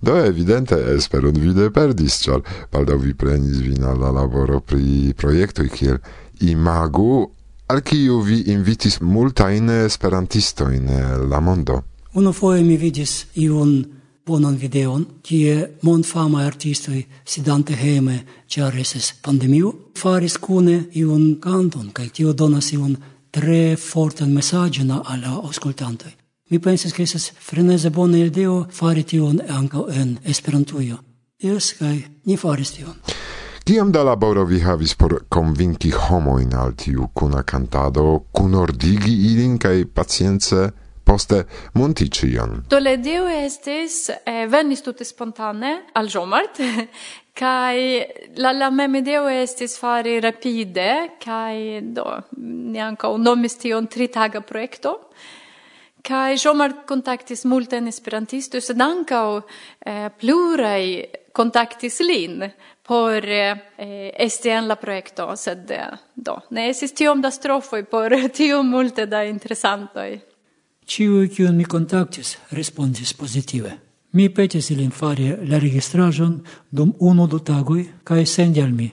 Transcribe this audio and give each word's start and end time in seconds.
Do 0.00 0.16
evidente 0.16 0.76
Esperon 0.96 1.34
vi 1.40 1.54
ne 1.54 1.70
perdis, 1.70 2.20
char 2.22 2.42
baldaŭ 2.72 2.98
vi 3.02 3.14
prenis 3.14 3.60
vin 3.64 3.84
al 3.84 4.00
la 4.00 4.10
laboro 4.10 4.60
pri 4.60 5.14
projektoj 5.16 5.68
kiel 5.68 5.98
Imago, 6.40 7.30
al 7.66 7.80
kiu 7.80 8.20
vi 8.20 8.42
invitis 8.52 9.00
multajn 9.00 9.70
esperantistojn 9.86 10.88
la 11.30 11.40
mondo. 11.40 11.82
Unufoje 12.14 12.62
mi 12.62 12.76
vidis 12.76 13.26
iun 13.34 13.84
bonan 14.26 14.56
videon, 14.58 15.04
kie 15.22 15.78
mondfama 15.82 16.42
artistoj 16.46 17.02
sidante 17.24 17.76
hejme, 17.78 18.18
ĉar 18.50 18.74
estis 18.82 19.12
pandemio, 19.22 19.72
faris 19.98 20.36
kune 20.36 20.86
iun 20.98 21.36
kanton 21.40 21.92
kaj 21.94 22.08
tio 22.18 22.32
donas 22.32 22.72
iun 22.72 22.96
tre 23.30 23.76
fortan 23.76 24.32
mesaĝon 24.34 24.90
al 24.96 25.20
la 25.22 25.36
aŭskultantoj. 25.42 26.25
Mi 26.48 26.58
pensas 26.62 26.92
ke 26.94 27.02
estas 27.02 27.32
freneze 27.42 27.90
bona 27.90 28.18
ideo 28.22 28.66
fari 28.70 29.02
tion 29.02 29.40
ankaŭ 29.50 29.88
en 29.90 30.12
Esperantujo. 30.24 30.96
Jes, 31.42 31.72
kaj 31.74 31.96
ni 32.24 32.36
faris 32.38 32.70
tion. 32.76 32.94
Kiam 33.66 33.90
da 33.92 34.04
laboro 34.06 34.44
vi 34.44 34.60
havis 34.60 34.94
por 34.94 35.16
homo 36.08 36.38
in 36.38 36.54
al 36.54 36.72
tiu 36.76 37.08
kuna 37.14 37.42
kantado, 37.42 38.26
kunordigi 38.32 39.10
ilin 39.32 39.58
kai 39.58 39.84
pacience 39.84 40.70
poste 41.04 41.46
monti 41.74 42.08
cion? 42.08 42.62
Do 42.68 42.78
le 42.78 42.96
dio 42.96 43.26
estis 43.26 44.10
eh, 44.24 44.46
venis 44.46 44.82
tutte 44.82 45.04
spontane 45.04 45.86
al 45.94 46.06
Jomart, 46.06 46.60
kai 47.40 48.06
la 48.36 48.52
la 48.52 48.70
mem 48.70 48.94
ideo 48.94 49.26
estis 49.28 49.76
fari 49.78 50.20
rapide, 50.20 51.16
kai 51.18 51.80
do 51.82 52.04
ne 52.36 52.86
un 53.02 53.22
nomis 53.22 53.56
tion 53.56 53.86
tritaga 53.88 54.40
projekto. 54.40 55.10
Kai 56.06 56.36
Jomar 56.38 56.84
contactis 56.86 57.42
multen 57.50 57.88
esperantisto 57.90 58.60
sed 58.62 58.78
ankaŭ 58.80 59.40
eh, 59.40 60.06
plurai 60.20 61.02
contactis 61.34 61.98
lin 62.06 62.44
por 62.86 63.26
eh, 63.26 64.12
esti 64.14 64.52
en 64.54 64.68
la 64.70 64.76
projekto 64.78 65.34
sed 65.36 65.70
eh, 65.74 65.88
do 66.14 66.36
ne 66.54 66.68
esis 66.70 66.94
tiom 66.94 67.20
da 67.20 67.30
strofoi 67.34 67.82
por 67.90 68.14
tiom 68.38 68.70
multe 68.70 69.08
da 69.10 69.24
interesantoj. 69.26 70.20
Ciu 70.86 71.26
kiun 71.26 71.56
mi 71.56 71.64
kontaktis 71.64 72.36
respondis 72.54 73.12
pozitive. 73.12 73.74
Mi 74.12 74.28
petis 74.30 74.70
ilin 74.70 74.94
fari 74.94 75.32
la 75.50 75.58
registrajon 75.58 76.38
dum 76.70 76.94
uno 77.00 77.26
du 77.26 77.42
tagui 77.42 77.82
kai 78.04 78.26
sendi 78.26 78.62
al 78.62 78.70
mi. 78.72 78.92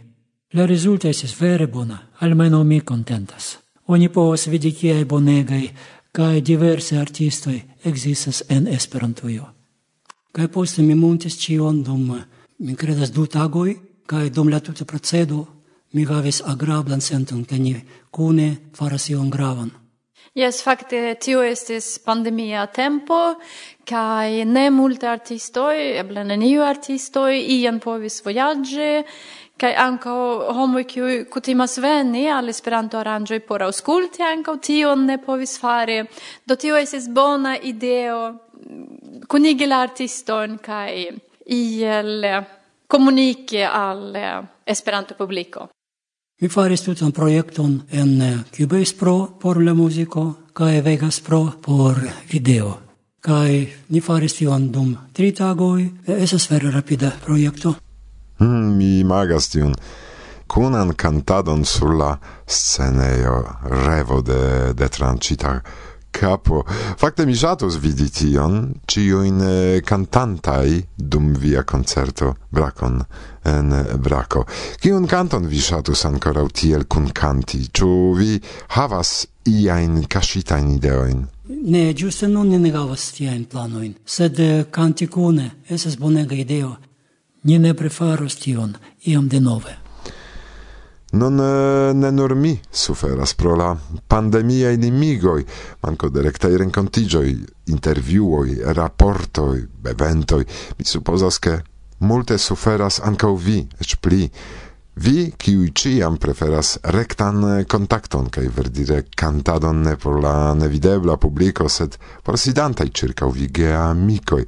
La 0.53 0.65
rezulto 0.65 1.07
esis 1.07 1.37
vere 1.39 1.67
bona, 1.67 1.99
almeno 2.19 2.63
mi 2.63 2.81
kontentas. 2.81 3.59
Oni 3.87 4.09
povas 4.09 4.47
vidi 4.47 4.71
kiai 4.73 5.05
bonegai 5.05 5.67
kai 6.13 6.41
diverse 6.41 6.97
artistoi 6.97 7.63
existas 7.83 8.43
en 8.49 8.67
Esperantujo. 8.67 9.47
Kai 10.31 10.47
poste 10.47 10.81
mi 10.81 10.95
montis 10.95 11.37
ĉion 11.41 11.81
dum, 11.83 12.05
mi 12.59 12.75
kredas, 12.75 13.11
du 13.11 13.25
tagoj, 13.25 13.73
kai 14.05 14.29
dum 14.29 14.49
la 14.49 14.59
tuta 14.59 14.85
procedo 14.85 15.45
mi 15.93 16.05
havis 16.05 16.41
agrablan 16.45 17.01
senton, 17.01 17.45
ke 17.45 17.57
ni 17.57 17.73
kune 18.11 18.69
faras 18.73 19.09
ion 19.09 19.29
gravan. 19.29 19.71
Yes, 20.33 20.63
fakte 20.65 21.13
tio 21.21 21.43
estis 21.45 21.99
pandemia 22.01 22.65
tempo 22.73 23.35
kaj 23.85 24.45
ne 24.49 24.69
multe 24.73 25.05
artistoj, 25.05 25.75
eble 26.01 26.23
neniu 26.25 26.63
artistoj 26.65 27.35
ian 27.37 27.77
povis 27.83 28.17
vojaĝi, 28.25 29.03
kai 29.63 29.71
ankaŭ 29.79 30.15
homo 30.57 30.81
kiu 30.87 31.09
kutimas 31.31 31.77
veni 31.79 32.25
al 32.27 32.51
Esperanto-aranĝoj 32.51 33.39
por 33.47 33.63
aŭskulti 33.63 34.25
ankaŭ 34.27 34.57
tion 34.67 35.05
ne 35.07 35.19
povis 35.23 35.55
fari. 35.61 36.01
Do 36.45 36.57
tio 36.59 36.75
estis 36.75 37.07
bona 37.07 37.55
ideo 37.71 38.17
mm, 38.31 39.21
kunigi 39.31 39.69
la 39.69 39.79
artiston 39.85 40.57
kai 40.65 41.07
iel 41.55 42.27
komuniki 42.87 43.63
al 43.63 44.19
Esperanto-publiko. 44.75 45.69
Mi 46.41 46.49
faris 46.49 46.83
tutan 46.83 47.13
projekton 47.15 47.77
en 47.91 48.43
Cubespro 48.51 49.15
por 49.39 49.63
la 49.63 49.73
musico 49.73 50.25
kaj 50.53 50.81
Vegaspro 50.81 51.41
por 51.61 52.03
video. 52.31 52.79
Kaj 53.23 53.67
ni 53.89 54.01
faris 54.01 54.35
tion 54.35 54.67
dum 54.71 54.97
tri 55.13 55.31
tagoj, 55.31 55.87
Esas 56.07 56.49
vere 56.51 56.71
rapida 56.71 57.11
projekto. 57.25 57.75
Mm, 58.43 58.77
mi 58.77 58.99
imagas 58.99 59.47
tiun 59.53 59.75
kunan 60.47 60.93
cantadon 60.93 61.63
sur 61.65 61.95
la 61.95 62.17
sceneio 62.47 63.43
revo 63.85 64.21
de, 64.21 64.73
de 64.73 64.87
trancita 64.89 65.61
capo. 66.11 66.63
Fakte 66.99 67.25
mi 67.25 67.35
ŝatus 67.35 67.79
vidi 67.81 68.09
tion, 68.13 68.57
ĉiujn 68.89 69.41
eh, 69.47 69.81
kantantaj 69.87 70.67
dum 70.97 71.33
via 71.39 71.63
koncerto 71.63 72.33
brakon 72.51 73.01
en 73.49 73.73
brako. 74.03 74.45
Kiun 74.83 75.07
kanton 75.09 75.47
vi 75.49 75.63
ŝatus 75.63 76.05
ankoraŭ 76.11 76.47
tiel 76.53 76.85
kun 76.85 77.09
kanti? 77.15 77.65
Ĉu 77.71 77.91
vi 78.19 78.37
havas 78.77 79.25
iajn 79.49 80.03
kaŝitajn 80.05 80.71
ideojn? 80.77 81.27
Ne, 81.63 81.89
ĝuste 81.97 82.27
nun 82.27 82.51
ni 82.53 82.59
ne 82.59 82.71
havas 82.75 83.11
tiajn 83.17 83.45
planojn, 83.51 83.93
sed 84.05 84.39
eh, 84.39 84.65
kanti 84.71 85.07
kune 85.07 85.51
estas 85.69 85.97
bonega 85.99 86.35
ideo 86.35 86.75
ni 87.43 87.59
ne 87.59 87.73
prefaros 87.73 88.35
tion 88.35 88.75
iam 89.03 89.27
denove. 89.27 89.77
Non 91.13 91.37
eh, 91.37 91.93
ne 91.93 92.09
nur 92.09 92.33
mi 92.33 92.59
suferas 92.71 93.35
pro 93.35 93.55
la 93.55 93.77
pandemia 94.07 94.71
inimigoi, 94.71 95.45
manco 95.81 96.09
de 96.09 96.21
rectai 96.21 96.57
rencontigioi, 96.57 97.45
interviuoi, 97.65 98.57
raportoi, 98.73 99.67
eventoi. 99.83 100.45
Mi 100.77 100.85
supposas 100.85 101.37
che 101.39 101.61
multe 101.99 102.37
suferas 102.37 102.99
ancau 102.99 103.37
vi, 103.37 103.67
ec 103.77 103.97
pli. 103.99 104.31
Vi, 104.95 105.33
kiui 105.37 105.71
ciam 105.73 106.17
preferas 106.17 106.79
rectan 106.81 107.59
eh, 107.59 107.65
contacton, 107.65 108.29
cae 108.29 108.49
verdire 108.49 109.05
cantadon 109.09 109.81
ne 109.81 109.95
por 109.95 110.19
la 110.21 110.53
nevidebla 110.53 111.17
publico, 111.17 111.67
sed 111.67 111.97
por 112.23 112.37
sidantai 112.37 112.89
circa 112.91 113.29
vi 113.29 113.51
gea 113.51 113.89
amicoi. 113.89 114.45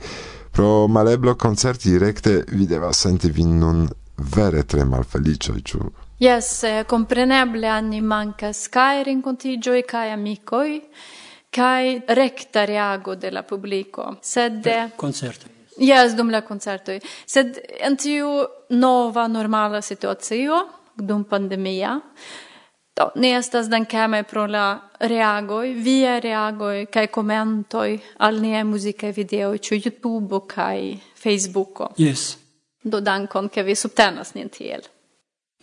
Pro 0.56 0.88
maleblo 0.88 1.36
concerti 1.36 1.98
recte 1.98 2.46
vi 2.48 2.66
devas 2.66 3.00
senti 3.00 3.30
vin 3.30 3.58
nun 3.60 3.82
vere 4.16 4.62
tre 4.64 4.86
malfeliĉoj, 4.88 5.58
ĉu? 5.68 5.80
Yes, 6.24 6.64
eh, 6.64 6.86
compreneble 6.88 7.68
anni 7.68 8.00
mancas 8.00 8.70
cae 8.72 9.02
rincontigioi 9.04 9.84
cae 9.84 10.14
amicoi, 10.14 10.78
cae 11.52 11.98
recta 12.08 12.64
reago 12.64 13.18
de 13.20 13.34
la 13.36 13.44
publico. 13.44 14.16
Sed... 14.22 14.62
Per 14.64 14.96
concerto. 14.96 15.52
Yes, 15.76 16.16
dum 16.16 16.32
la 16.32 16.40
concertoi. 16.48 17.02
Sed 17.28 17.60
en 17.84 18.00
tiu 18.00 18.32
nova 18.80 19.28
normala 19.28 19.84
situatio, 19.84 20.62
dum 20.96 21.28
pandemia, 21.28 21.98
Do, 22.96 23.10
ne 23.16 23.34
estas 23.36 23.68
dankeme 23.68 24.24
pro 24.24 24.46
la 24.48 24.90
reagoi, 25.00 25.74
via 25.74 26.20
reagoi, 26.20 26.86
cae 26.88 27.10
commentoi 27.12 27.98
al 28.24 28.40
nie 28.40 28.64
musicae 28.64 29.12
videoi, 29.12 29.60
ciu 29.60 29.76
YouTube 29.76 30.40
cae 30.48 30.96
Facebooko. 31.14 31.92
Yes. 31.98 32.38
Do 32.82 33.02
dankon, 33.02 33.50
che 33.50 33.64
vi 33.64 33.76
subtenas 33.76 34.34
nin 34.34 34.50
tiel. 34.50 34.82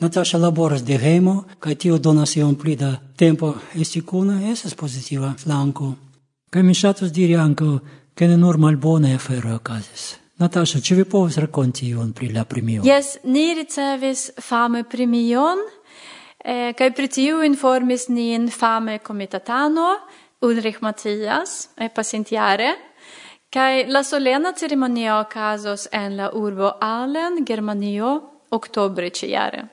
Natasha 0.01 0.39
laboras 0.39 0.83
de 0.85 0.99
hejmo, 0.99 1.45
kaj 1.59 1.75
tio 1.79 1.99
donas 1.99 2.37
iom 2.37 2.55
pli 2.55 2.77
da 2.77 2.97
tempo 3.17 3.55
esti 3.81 4.03
kune, 4.03 4.53
estas 4.53 4.75
pozitiva 4.75 5.35
flanko. 5.39 5.95
Kaj 6.51 6.63
mi 6.63 6.75
ŝatus 6.75 7.13
diri 7.13 7.37
ankaŭ, 7.37 7.79
ke 8.15 8.29
ne 8.29 8.37
nur 8.37 8.59
malbone 8.59 9.15
afero 9.15 9.55
okazis. 9.55 10.17
Natasha, 10.43 10.81
ĉu 10.81 10.97
vi 10.99 11.05
povas 11.05 11.37
rakonti 11.39 11.89
ion 11.89 12.13
pri 12.13 12.33
la 12.33 12.45
premio? 12.45 12.83
Yes, 12.83 13.17
ni 13.25 13.55
ricevis 13.55 14.31
fame 14.41 14.85
premion, 14.85 15.61
Eh, 16.45 16.75
kai 16.75 16.91
pri 16.91 17.07
tiu 17.07 17.43
informis 17.47 18.09
nin 18.09 18.49
fame 18.51 18.99
comitatano, 18.99 20.09
Ulrich 20.43 20.81
Mattias, 20.83 21.71
e 21.79 21.89
pacientiare, 21.89 22.77
kai 23.49 23.87
la 23.87 24.03
solena 24.03 24.53
ceremonia 24.53 25.21
okazos 25.21 25.87
en 25.93 26.17
la 26.17 26.31
urbo 26.35 26.79
Allen, 26.81 27.45
Germanio, 27.47 28.41
oktobre 28.49 29.11
ciare. 29.11 29.69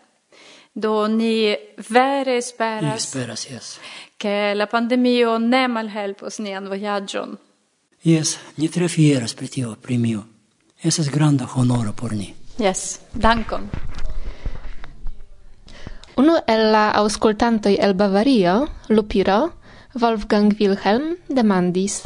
Do 0.71 1.07
ni 1.07 1.57
vere 1.89 2.41
speras, 2.41 2.93
ni 2.93 2.99
speras 2.99 3.47
yes. 3.49 3.79
ke 4.17 4.53
la 4.53 4.67
pandemio 4.67 5.37
ne 5.39 5.67
malhelpos 5.67 6.37
nian 6.39 6.69
voyagion. 6.69 7.37
Yes, 8.03 8.37
ni 8.57 8.69
tre 8.69 8.87
fieras 8.87 9.33
pri 9.33 9.47
tio 9.47 9.75
premio. 9.81 10.23
Esas 10.83 11.09
granda 11.09 11.49
honoro 11.55 11.93
por 11.93 12.13
ni. 12.13 12.33
Yes, 12.59 12.99
dankon. 13.13 13.67
Uno 16.19 16.33
el 16.47 16.71
la 16.73 16.89
auscultantoi 16.91 17.77
el 17.79 17.93
Bavario, 17.93 18.67
Lupiro, 18.89 19.53
Wolfgang 19.93 20.51
Wilhelm, 20.59 21.15
demandis 21.29 22.03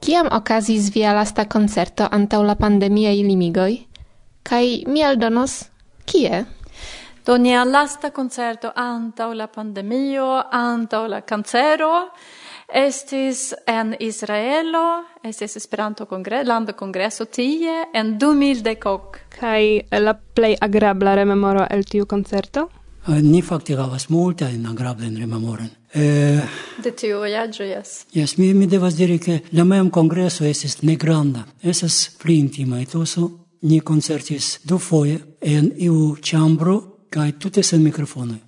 Kiam 0.00 0.28
okazis 0.30 0.90
via 0.92 1.14
lasta 1.14 1.46
concerto 1.48 2.04
antau 2.10 2.42
la 2.42 2.54
pandemia 2.54 3.10
limigoi? 3.12 3.86
Kai 4.42 4.84
mi 4.86 5.02
aldonos 5.02 5.70
kie? 6.04 6.44
Do 7.24 7.38
nia 7.38 7.64
lasta 7.64 8.10
concerto 8.10 8.72
antaŭ 8.76 9.32
la 9.32 9.46
pandemio, 9.46 10.44
antaŭ 10.52 11.06
la 11.08 11.20
cancero, 11.20 12.10
Estis 12.72 13.54
en 13.66 13.96
Israelo, 13.98 15.04
estis 15.24 15.56
Esperanto 15.56 16.06
kongre, 16.06 16.44
lando 16.44 16.76
kongreso 16.76 17.24
tie 17.26 17.88
en 17.92 18.18
2000 18.18 18.62
decoc. 18.62 19.18
Kai 19.40 19.86
la 19.90 20.14
play 20.14 20.56
agrabla 20.60 21.16
rememoro 21.16 21.66
el 21.68 21.84
tiu 21.84 22.06
concerto? 22.06 22.68
Eh, 23.08 23.22
ni 23.22 23.40
fakti 23.42 23.74
havas 23.74 24.08
multajn 24.08 24.66
agrablen 24.66 25.16
rememoren. 25.16 25.70
Eh, 25.94 26.40
De 26.84 26.90
tiu 26.90 27.18
vojaĝo, 27.18 27.64
jes. 27.64 28.04
Jes, 28.12 28.36
mi, 28.38 28.54
mi 28.54 28.66
devas 28.66 28.94
diri, 28.96 29.18
ke 29.18 29.40
la 29.52 29.64
mem 29.64 29.90
kongreso 29.90 30.44
estis 30.44 30.82
ne 30.82 30.96
granda, 30.96 31.44
estas 31.62 32.10
pli 32.22 32.38
intima 32.38 32.80
etoso. 32.80 33.30
Ni 33.62 33.80
koncertis 33.80 34.60
du 34.64 34.78
foje 34.78 35.18
en 35.40 35.72
iu 35.76 36.16
ĉambro 36.22 36.76
kaj 37.12 37.32
tute 37.38 37.62
sen 37.62 37.82
mikrofonoj. 37.82 38.38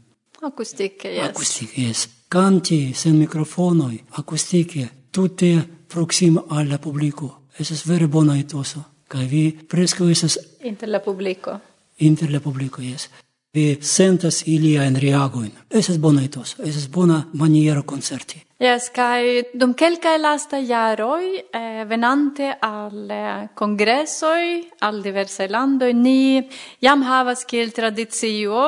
Akustike, 0.43 1.09
jes. 1.09 1.29
Akustike, 1.29 1.83
jes. 1.83 2.07
Kanti 2.29 2.95
sen 2.97 3.19
mikrofonoj, 3.19 3.99
akustike, 4.17 4.87
tute 5.11 5.51
proksima 5.89 6.47
al 6.49 6.69
la 6.69 6.79
publiko. 6.79 7.29
Estas 7.59 7.85
vere 7.87 8.07
bona 8.07 8.39
etoso. 8.41 8.81
Kaj 9.09 9.27
vi 9.29 9.43
preskaŭ 9.69 10.09
estas... 10.11 10.39
Inter 10.65 10.89
la 10.89 11.01
publiko. 11.05 11.59
Inter 11.99 12.33
la 12.33 12.41
publiko, 12.41 12.81
jes 12.83 13.11
vi 13.53 13.77
sentas 13.85 14.43
iliajn 14.49 14.97
reagoin. 14.97 15.51
Estas 15.69 15.99
bona 16.01 16.23
etos, 16.25 16.55
estas 16.65 16.87
bona 16.89 17.19
maniero 17.37 17.83
koncerti. 17.85 18.41
Yes, 18.63 18.89
kai 18.95 19.43
dum 19.59 19.75
kelka 19.75 20.15
lasta 20.17 20.61
jaroj 20.63 21.27
eh, 21.53 21.83
venante 21.89 22.49
al 22.63 23.11
eh, 23.11 23.49
kongresoj 23.59 24.45
al 24.87 25.03
diversaj 25.03 25.51
landoj 25.51 25.91
ni 25.93 26.41
jam 26.81 27.03
havas 27.03 27.45
kiel 27.45 27.75
tradicio 27.77 28.63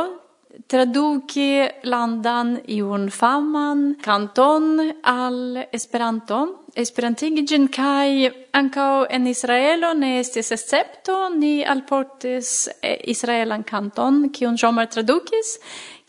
traduki 0.69 1.65
landan 1.89 2.59
iun 2.69 3.09
faman 3.11 3.95
kanton 4.03 4.93
al 5.03 5.65
Esperanton 5.73 6.53
esperantigi 6.77 7.45
gin 7.47 7.69
kai 7.69 8.31
ancao 8.53 9.07
en 9.11 9.27
Israelo 9.27 9.93
ne 9.95 10.19
estis 10.21 10.53
escepto 10.53 11.29
ni 11.29 11.65
alportis 11.65 12.69
eh, 12.83 12.99
israelan 13.15 13.63
canton 13.63 14.31
kiun 14.31 14.57
Jomar 14.57 14.87
tradukis 14.87 15.59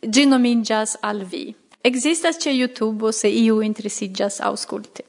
gin 0.01 0.29
nomiĝas 0.29 0.97
al 1.01 1.23
vi 1.23 1.45
Existas 1.85 2.39
ce 2.41 2.49
YouTube 2.49 3.11
se 3.13 3.29
iu 3.29 3.59
interesiĝas 3.61 4.39
ausculti. 4.41 5.03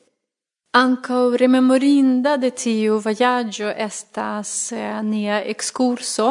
Ankaŭ 0.76 1.36
rememorinda 1.40 2.34
de 2.36 2.50
tiu 2.50 2.98
vojaĝo 3.00 3.70
estas 3.84 4.50
eh, 4.72 4.98
nia 5.02 5.38
ekskurso 5.40 6.28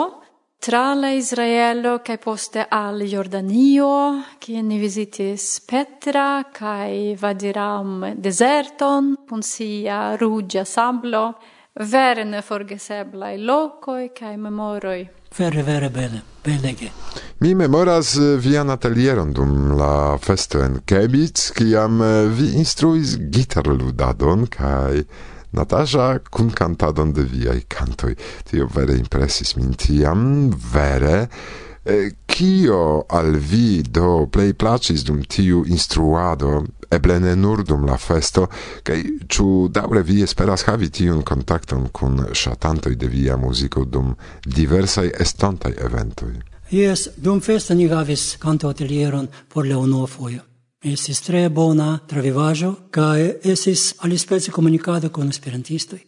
tra 0.60 0.94
la 0.94 1.12
Israelo 1.12 2.00
kai 2.04 2.18
poste 2.18 2.66
al 2.70 3.02
Jordanio, 3.02 4.24
kie 4.40 4.62
ni 4.62 4.80
visitis 4.80 5.62
Petra 5.66 6.46
kai 6.52 7.16
Vadiram 7.20 8.14
deserton 8.16 9.14
kun 9.28 9.42
sia 9.42 10.16
rugia 10.16 10.66
sablo, 10.66 11.36
vere 11.76 12.24
neforgeseblaj 12.24 13.38
lokoi 13.38 14.10
kai 14.14 14.38
memoroi 14.38 15.04
Vere, 15.38 15.64
vere 15.64 15.90
bene 15.90 16.22
belege. 16.44 16.92
Mi 17.40 17.56
memoras 17.56 18.16
eh, 18.16 18.38
vian 18.40 18.70
atelieron 18.72 19.34
dum 19.36 19.74
la 19.76 20.16
festo 20.18 20.62
en 20.64 20.78
Kebic, 20.88 21.50
kiam 21.58 22.00
eh, 22.02 22.30
vi 22.32 22.54
instruis 22.56 23.18
gitarludadon 23.20 24.46
kai 24.48 25.04
Natasha 25.56 26.20
kun 26.30 26.52
cantadon 26.52 27.14
de 27.16 27.24
viaj 27.24 27.62
cantoi. 27.72 28.16
Tio 28.44 28.68
vere 28.76 28.98
impresis 29.00 29.56
min 29.56 29.74
tiam, 29.74 30.52
vere. 30.74 31.28
Kio 32.26 33.06
al 33.14 33.36
vi 33.38 33.84
do 33.84 34.26
plej 34.32 34.56
placis 34.58 35.04
dum 35.06 35.20
tiu 35.30 35.62
instruado, 35.70 36.64
eble 36.90 37.20
ne 37.20 37.36
nur 37.36 37.62
dum 37.64 37.86
la 37.86 37.98
festo, 38.02 38.48
kaj 38.84 38.98
ĉu 39.30 39.46
daŭre 39.70 40.02
vi 40.08 40.24
esperas 40.26 40.66
havi 40.66 40.90
tiun 40.90 41.22
kontakton 41.22 41.88
kun 41.94 42.18
ŝatantoj 42.34 42.96
de 42.98 43.12
via 43.12 43.38
muziko 43.38 43.86
dum 43.86 44.16
diversaj 44.46 45.12
estontaj 45.22 45.76
eventoj? 45.88 46.34
Jes, 46.74 47.08
dum 47.22 47.40
festo 47.46 47.78
ni 47.78 47.86
havis 47.88 48.36
kantatelieron 48.42 49.30
por 49.54 49.70
la 49.70 49.78
unua 49.78 50.10
fojo. 50.10 50.42
Estis 50.84 51.22
tre 51.22 51.50
bona 51.50 52.00
travivajo, 52.08 52.90
cae 52.92 53.40
estis 53.44 53.96
alispece 54.00 54.52
comunicado 54.52 55.12
con 55.12 55.30
esperantistoi. 55.30 56.02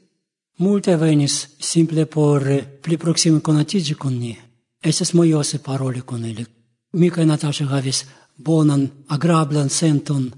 Multe 0.59 0.95
venis 0.97 1.55
simple 1.59 2.05
por 2.05 2.47
eh, 2.47 2.63
pli 2.63 2.97
proxime 2.97 3.41
conatigi 3.41 3.95
con 3.95 4.17
ni. 4.17 4.37
Estis 4.81 5.13
moiose 5.13 5.59
paroli 5.59 6.01
con 6.01 6.25
ili. 6.25 6.45
Mica 6.93 7.25
Natasha 7.25 7.65
havis 7.65 8.05
bonan, 8.35 8.89
agrablan 9.07 9.69
senton. 9.69 10.31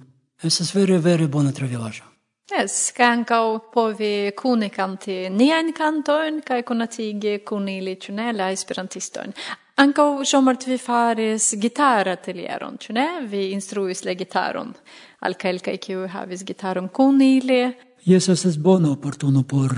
Estis 0.44 0.74
vere, 0.74 1.00
vere 1.00 1.28
bona 1.28 1.52
travivajo. 1.52 2.09
Yes, 2.50 2.92
ca 2.98 3.12
ancau 3.14 3.60
povi 3.70 4.32
cune 4.34 4.70
canti 4.70 5.30
nian 5.30 5.70
cantoin, 5.74 6.42
ca 6.42 6.64
conatigi 6.64 7.44
cun 7.46 7.68
ili, 7.70 7.96
cunela 7.96 8.50
esperantistoin. 8.50 9.34
Ancau 9.78 10.24
jomart 10.26 10.66
vi 10.66 10.78
faris 10.78 11.54
gitar 11.62 12.10
atelieron, 12.10 12.80
ciu 12.82 12.96
ne? 12.98 13.06
Vi 13.30 13.52
instruis 13.54 14.02
la 14.04 14.16
gitaron, 14.18 14.74
al 15.22 15.38
quelcae 15.38 15.78
ciu 15.78 16.08
havis 16.10 16.44
gitaron 16.44 16.90
cun 16.90 17.22
ili. 17.22 17.62
Yes, 18.08 18.30
estes 18.30 18.58
bona 18.58 18.92
opportuno 18.92 19.44
por... 19.44 19.76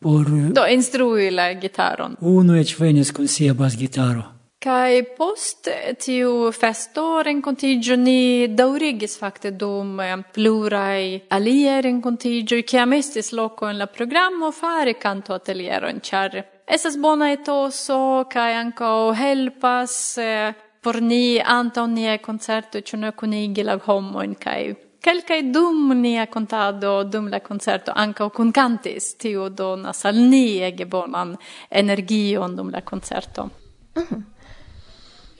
por... 0.00 0.24
Do, 0.54 0.64
instrui 0.66 1.30
la 1.30 1.52
gitaron. 1.60 2.16
Uno 2.20 2.56
ec 2.56 2.78
venis 2.78 3.12
con 3.12 3.28
sia 3.28 3.54
bas 3.54 3.76
gitaro. 3.76 4.39
Kai 4.60 5.04
post 5.16 5.70
tiu 6.04 6.50
festo 6.52 7.22
rencontigio 7.24 7.94
ni 7.96 8.46
daurigis 8.52 9.14
fakte 9.16 9.54
dum 9.56 10.00
eh, 10.04 10.16
plurai 10.34 11.22
alie 11.32 11.78
rencontigio, 11.80 12.58
kiam 12.68 12.92
estis 12.92 13.32
loco 13.32 13.70
en 13.70 13.78
la 13.78 13.86
programo 13.86 14.50
fare 14.52 14.98
canto 14.98 15.32
atelieron, 15.32 16.02
char 16.02 16.36
Esas 16.66 16.98
bona 17.00 17.30
etoso, 17.32 18.26
kai 18.28 18.52
anco 18.52 19.14
helpas 19.16 19.94
eh, 20.18 20.52
por 20.82 21.00
ni 21.00 21.40
antaŭ 21.40 21.86
niaj 21.88 22.18
koncertoj, 22.20 22.82
ĉu 22.82 23.00
ne 23.00 23.12
kunigi 23.16 23.64
la 23.64 23.78
homojn 23.86 24.34
kaj 24.42 24.74
kelkaj 25.00 25.40
dum 25.54 25.94
nia 26.02 26.26
contado 26.26 26.90
dum 27.04 27.30
la 27.32 27.40
koncerto 27.40 27.96
ankaŭ 27.96 28.28
kunkantis, 28.28 29.14
tiu 29.16 29.48
donas 29.48 30.04
al 30.04 30.20
ni 30.20 30.60
ege 30.68 30.84
bonan 30.84 31.32
energion 31.70 32.56
dum 32.56 32.68
la 32.76 32.84
concerto. 32.84 33.48
Mm 33.96 34.02
-hmm. 34.02 34.29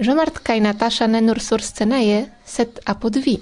Żomart 0.00 0.38
kaj 0.38 0.61
Natasza 0.61 1.06
ne 1.06 1.20
nur 1.20 1.41
sursceneje, 1.41 2.26
sed 2.44 2.79
apud 2.87 3.17
vi. 3.17 3.38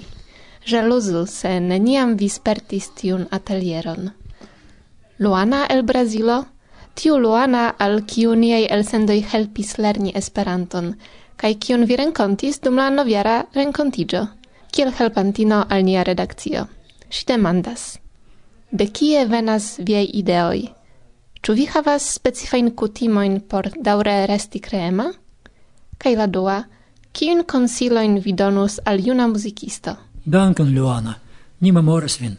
Żaluzu 0.67 1.27
se 1.27 1.61
neniam 1.61 2.17
vi 2.17 2.29
spertis 2.29 2.89
tiun 2.99 3.27
atelieron. 3.31 4.11
Luana 5.19 5.67
el 5.71 5.83
Brazilo, 5.83 6.45
tiu 6.95 7.19
Luana 7.19 7.75
al 7.79 8.03
kiu 8.07 8.35
niaj 8.35 8.67
elsendoj 8.71 9.21
helpis 9.31 9.77
lerni 9.79 10.13
Esperanton, 10.15 10.97
kaj 11.37 11.55
kiun 11.63 11.87
vi 11.87 11.97
renkontis 11.97 12.59
dum 12.65 12.77
la 12.83 12.89
noviara 12.91 13.37
renkontigio, 13.55 14.25
kiel 14.73 14.91
helpantino 14.99 15.63
al 15.71 15.87
nia 15.87 16.03
redakcio. 16.03 16.67
Si 17.11 17.25
demandas, 17.27 17.99
de 18.71 18.91
kie 18.91 19.25
venas 19.31 19.79
viaj 19.79 20.11
ideoj? 20.23 20.67
Ĉu 21.43 21.55
vi 21.55 21.71
havas 21.71 22.11
specifajn 22.19 22.75
kutimoin 22.75 23.41
por 23.41 23.71
daŭre 23.79 24.27
resti 24.27 24.59
kreema? 24.61 25.13
Kaj 25.99 26.15
la 26.17 26.27
dua, 26.27 26.63
kiun 27.13 27.43
konsilojn 27.45 28.21
vi 28.25 28.33
donus 28.33 28.79
al 28.85 29.01
juna 29.03 29.27
muzikisto? 29.29 29.97
Dankon, 30.25 30.75
Luana. 30.75 31.15
Ni 31.61 31.73
memoras 31.73 32.21
vin. 32.21 32.37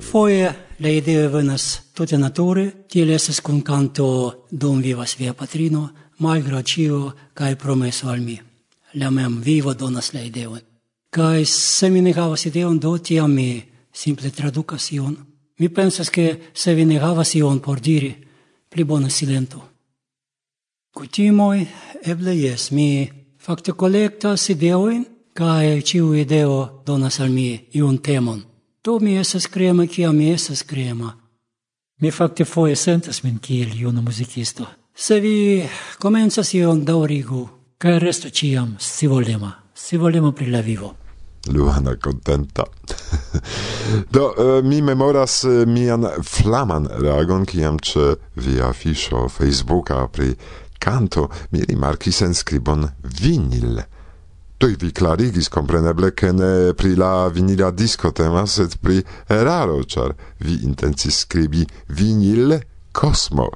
Foje 0.00 0.52
la 0.78 0.88
ideo 0.88 1.28
venas 1.30 1.92
tute 1.94 2.18
nature, 2.18 2.70
tiel 2.88 3.10
estas 3.10 3.40
kun 3.40 3.60
kanto 3.62 4.46
dum 4.50 4.80
vivas 4.82 5.16
via 5.18 5.34
patrino, 5.34 5.88
malgraŭ 6.18 6.62
ĉio 6.62 7.00
kaj 7.34 7.56
promeso 7.56 8.08
al 8.08 8.20
mi. 8.20 8.38
La 8.94 9.10
mem 9.10 9.40
vivo 9.44 9.74
donas 9.74 10.12
la 10.14 10.22
ideon. 10.22 10.60
Kaj 11.10 11.44
se 11.44 11.90
mi 11.90 12.00
ne 12.00 12.12
havas 12.12 12.46
ideon, 12.46 12.78
do 12.78 12.96
tiam 12.98 13.32
mi 13.34 13.62
simple 13.92 14.30
tradukas 14.30 14.92
ion. 14.92 15.16
Mi 15.58 15.68
pensas 15.68 16.10
ke 16.10 16.50
se 16.54 16.74
vi 16.74 16.84
ne 16.84 16.98
havas 16.98 17.34
ion 17.34 17.60
por 17.60 17.80
diri, 17.80 18.14
pli 18.68 18.84
bona 18.84 19.10
silento 19.10 19.75
cutimoi 20.96 21.66
eble 22.02 22.32
yes 22.36 22.70
mi 22.70 23.10
fakte 23.38 23.72
kolektas 23.72 24.48
ideojn 24.48 25.04
kaj 25.34 25.82
ciu 25.82 26.14
ideo 26.14 26.82
donas 26.86 27.20
al 27.20 27.28
mi 27.28 27.68
iun 27.72 27.98
temon. 27.98 28.42
Do 28.84 28.98
mi 28.98 29.18
estas 29.18 29.46
krema, 29.46 29.86
kiam 29.86 30.16
mi 30.16 30.30
estas 30.32 30.62
krema. 30.62 31.12
Mi 32.00 32.10
facte 32.10 32.44
foi 32.44 32.76
sentas 32.76 33.22
min 33.22 33.38
kiel 33.38 33.80
iuno 33.80 34.02
musicisto 34.02 34.66
Se 34.94 35.20
vi 35.20 35.68
komencas 35.98 36.54
ion 36.54 36.84
daŭrigu 36.84 37.48
kaj 37.78 38.12
si 38.78 39.06
volema 39.06 39.66
si 39.74 39.96
volema 39.96 40.32
pri 40.32 40.46
la 40.46 40.60
vivo. 40.60 40.94
Luana 41.48 41.96
contenta. 42.04 42.64
Do 44.14 44.32
eh, 44.38 44.62
mi 44.62 44.82
memoras 44.82 45.44
eh, 45.44 45.66
mian 45.66 46.06
flaman 46.22 46.88
reagon 46.98 47.44
kiam 47.46 47.78
ce 47.78 48.16
via 48.36 48.68
afiŝo 48.68 49.28
Facebooka 49.28 50.08
pri 50.08 50.34
canto 50.78 51.30
mi 51.50 51.64
rimarcis 51.64 52.22
en 52.22 52.34
scribon 52.34 52.86
vinil. 53.20 53.84
Tui 54.56 54.74
vi 54.80 54.90
clarigis 54.90 55.48
compreneble 55.48 56.14
che 56.14 56.32
ne 56.32 56.72
pri 56.72 56.94
la 56.94 57.28
vinila 57.28 57.70
disco 57.70 58.10
temas, 58.12 58.56
et 58.58 58.78
pri 58.80 59.04
eraro, 59.28 59.82
char 59.84 60.14
vi 60.38 60.64
intencis 60.64 61.26
scribi 61.26 61.66
vinil 61.88 62.58
cosmo 62.90 63.50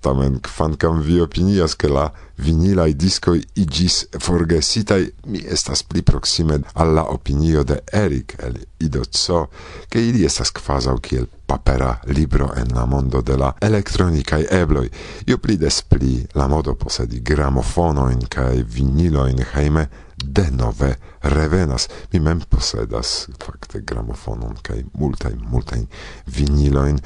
tamen 0.00 0.38
kvankam 0.40 1.00
vi 1.02 1.20
opinias 1.20 1.74
ke 1.74 1.88
la 1.88 2.08
vinilaj 2.36 2.92
diskoj 2.92 3.40
iĝis 3.54 4.04
forgesitaj, 4.22 5.00
mi 5.26 5.42
estas 5.56 5.82
pli 5.82 6.02
proksime 6.02 6.60
al 6.74 6.94
la 6.94 7.04
opinio 7.10 7.64
de 7.64 7.78
Erik 7.92 8.36
el 8.38 8.58
Idoco, 8.78 9.46
ke 9.88 10.02
ili 10.08 10.24
estas 10.24 10.50
kvazaŭ 10.50 10.98
kiel 11.00 11.26
papera 11.46 12.00
libro 12.06 12.50
en 12.56 12.74
la 12.74 12.86
mondo 12.86 13.22
de 13.22 13.36
la 13.36 13.52
elektronikaj 13.60 14.46
ebloj. 14.50 14.88
Ju 15.26 15.38
pli 15.38 15.56
des 15.56 15.82
pli 15.82 16.26
la 16.34 16.48
modo 16.48 16.74
posedi 16.74 17.20
gramofonojn 17.20 18.26
kaj 18.30 18.62
vinilojn 18.62 19.44
hejme 19.52 19.86
denove 20.16 20.94
revenas. 21.22 21.88
Mi 22.12 22.20
mem 22.20 22.40
posedas 22.40 23.28
fakte 23.44 23.80
gramofonon 23.80 24.56
kaj 24.62 24.84
multajn 24.94 25.40
multajn 25.50 25.86
vinilojn. 26.26 26.98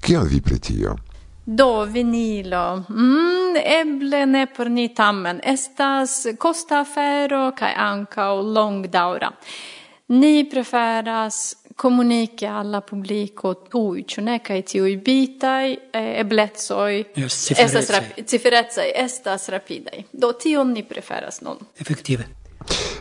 Kion 0.00 0.28
vi 0.28 0.40
pri 0.40 0.58
tio? 0.58 0.96
Do 1.48 1.84
vinilo. 1.84 2.84
Mm, 2.88 3.56
eble 3.56 4.26
ne 4.26 4.46
por 4.46 4.66
ni 4.70 4.88
tamen. 4.94 5.40
Estas 5.44 6.26
costa 6.38 6.80
afero 6.80 7.52
kai 7.54 7.72
anka 7.76 8.32
o 8.32 8.40
long 8.42 8.86
daura. 8.90 9.30
Ni 10.08 10.44
preferas 10.50 11.56
komuniki 11.76 12.46
alla 12.46 12.80
publiko 12.80 13.54
tuj, 13.54 14.02
ĉu 14.02 14.24
ne? 14.26 14.40
ti 14.66 14.80
ui 14.80 14.96
bitai 14.96 15.78
e 15.92 16.02
eblecoj 16.20 17.04
yes, 17.14 17.50
estas 17.50 17.90
rap 17.90 18.18
estas 18.94 19.48
rapidaj. 19.48 20.02
Do 20.12 20.32
tion 20.32 20.72
ni 20.72 20.82
preferas 20.82 21.40
nun. 21.42 21.58
Efektive. 21.78 22.26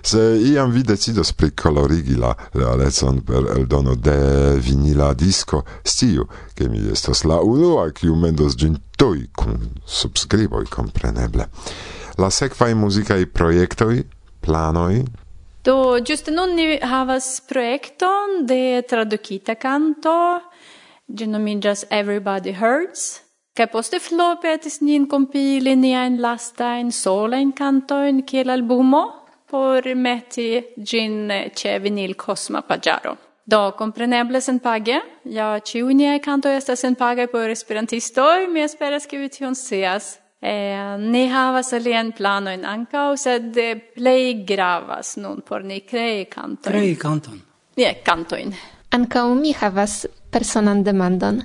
Se 0.05 0.19
iam 0.37 0.71
vi 0.71 0.83
decidos 0.83 1.33
pricolorigi 1.33 2.15
la 2.15 2.35
realezon 2.53 3.21
per 3.25 3.47
eldono 3.57 3.95
de 3.95 4.59
vinila 4.59 5.13
disco, 5.13 5.63
stiu, 5.83 6.27
che 6.53 6.69
mi 6.69 6.83
estos 6.91 7.23
la 7.23 7.39
unua, 7.41 7.89
kiu 7.91 8.15
mendos 8.15 8.55
gin 8.55 8.77
tui, 8.97 9.29
cum 9.33 9.57
subscriboi, 9.85 10.65
compreneble. 10.69 11.49
La 12.17 12.29
sekvaj 12.29 12.73
muzikaj 12.75 13.25
projektoj, 13.33 14.03
planoj, 14.41 15.03
Do, 15.65 15.97
just 15.97 16.27
nun 16.29 16.51
ni 16.53 16.77
havas 16.77 17.41
projekton 17.49 18.43
de 18.45 18.83
tradukita 18.85 19.55
canto, 19.57 20.41
gi 21.09 21.25
nomigas 21.25 21.87
Everybody 21.89 22.53
Hurts, 22.53 23.25
Kaj 23.55 23.69
poste 23.71 24.01
Flo 24.03 24.33
petis 24.43 24.81
nin 24.83 25.05
kompili 25.07 25.77
niajn 25.79 26.17
lastajn 26.19 26.89
solajn 26.91 27.53
kantojn 27.55 28.17
kiel 28.27 28.51
albumo, 28.51 29.03
por 29.49 29.81
meti 29.95 30.63
gin 30.77 31.31
ce 31.53 31.79
vinil 31.79 32.15
Cosma 32.15 32.61
Paggiaro. 32.61 33.17
Do 33.47 33.71
compreneble 33.77 34.41
sen 34.41 34.59
page, 34.59 35.01
ja 35.23 35.59
ciunie 35.59 36.19
canto 36.19 36.49
estas 36.49 36.79
sen 36.79 36.95
page 36.95 37.27
por 37.27 37.49
esperantistoi, 37.49 38.47
mi 38.47 38.61
esperas 38.61 39.05
che 39.05 39.17
vi 39.17 39.29
tion 39.29 39.55
seas. 39.55 40.19
Eh, 40.41 40.97
ni 40.97 41.27
havas 41.29 41.71
alien 41.73 42.11
planojn 42.11 42.65
ankaŭ, 42.65 43.15
sed 43.17 43.55
plei 43.95 44.33
gravas 44.45 45.15
nun 45.17 45.41
por 45.41 45.63
ni 45.63 45.79
crei 45.81 46.25
canton. 46.25 46.71
Crei 46.71 46.95
canton? 46.95 47.39
Nie, 47.77 48.01
cantoin. 48.03 48.53
Ankaŭ 48.91 49.27
mi 49.35 49.53
havas 49.53 50.05
personan 50.31 50.83
demandon. 50.83 51.41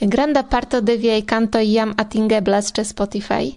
Granda 0.00 0.42
parto 0.42 0.80
de 0.80 0.96
viei 0.96 1.22
canto 1.22 1.58
iam 1.58 1.94
atingeblas 1.98 2.72
ce 2.72 2.84
Spotify. 2.84 3.56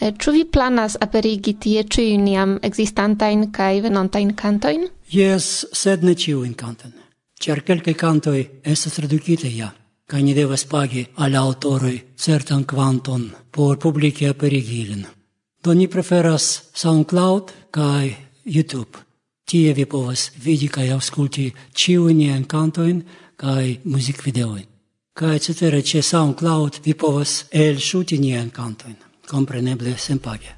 Eh, 0.00 0.14
ĉu 0.14 0.30
vi 0.30 0.44
planas 0.44 0.94
aperigi 1.00 1.56
tie 1.58 1.82
ĉiujn 1.82 2.26
jam 2.30 2.54
ekzistantajn 2.62 3.48
kaj 3.50 3.80
venontajn 3.82 4.30
kantojn? 4.38 4.84
Jes, 5.10 5.66
sed 5.74 6.04
ne 6.06 6.14
ĉiujn 6.14 6.54
kantojn. 6.54 6.94
Ĉar 7.42 7.64
kelkaj 7.66 7.94
kantoj 7.98 8.38
estas 8.62 8.94
tradukitaj 8.98 9.50
ja, 9.56 9.72
kaj 10.06 10.22
ni 10.22 10.34
devas 10.38 10.64
pagi 10.70 11.04
al 11.24 11.34
aŭtoroj 11.40 11.96
certan 12.16 12.62
kvanton 12.64 13.26
por 13.50 13.78
publike 13.78 14.28
aperigi 14.30 14.80
ilin. 14.84 15.04
Do 15.62 15.74
ni 15.74 15.88
preferas 15.90 16.46
SoundCloud 16.74 17.52
kaj 17.70 18.14
YouTube. 18.44 19.02
Tie 19.50 19.74
vi 19.74 19.86
povas 19.86 20.30
vidi 20.44 20.68
kaj 20.68 20.92
aŭskulti 20.94 21.48
ĉiujn 21.74 22.22
niajn 22.22 22.46
kantojn 22.46 23.02
kaj 23.36 23.80
muzikvideojn. 23.84 24.66
Kaj 25.18 25.36
cetere 25.38 25.82
ĉe 25.82 26.02
SoundCloud 26.02 26.80
vi 26.84 26.94
povas 26.94 27.44
elŝuti 27.50 28.22
niajn 28.22 28.50
kantojn 28.54 29.07
compreneble 29.28 29.96
senpage. 29.96 30.56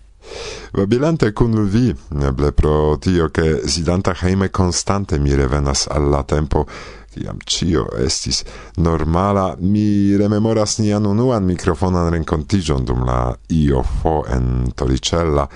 Babilante 0.73 1.33
cun 1.33 1.69
vi, 1.69 1.95
neble 2.11 2.53
pro 2.53 2.97
tio 2.99 3.29
che 3.31 3.67
sidanta 3.67 4.15
heime 4.23 4.51
constante 4.51 5.19
mi 5.19 5.35
revenas 5.35 5.87
alla 5.89 6.23
tempo 6.23 6.67
kiam 7.11 7.39
cio 7.45 7.89
estis 7.99 8.45
normala, 8.77 9.57
mi 9.59 10.15
rememoras 10.17 10.79
nian 10.79 11.05
unuan 11.05 11.45
mikrofonan 11.45 12.13
rencontigion 12.15 12.85
dum 12.85 13.03
la 13.05 13.37
IOFO 13.49 14.25
en 14.31 14.71
Toricella, 14.75 15.49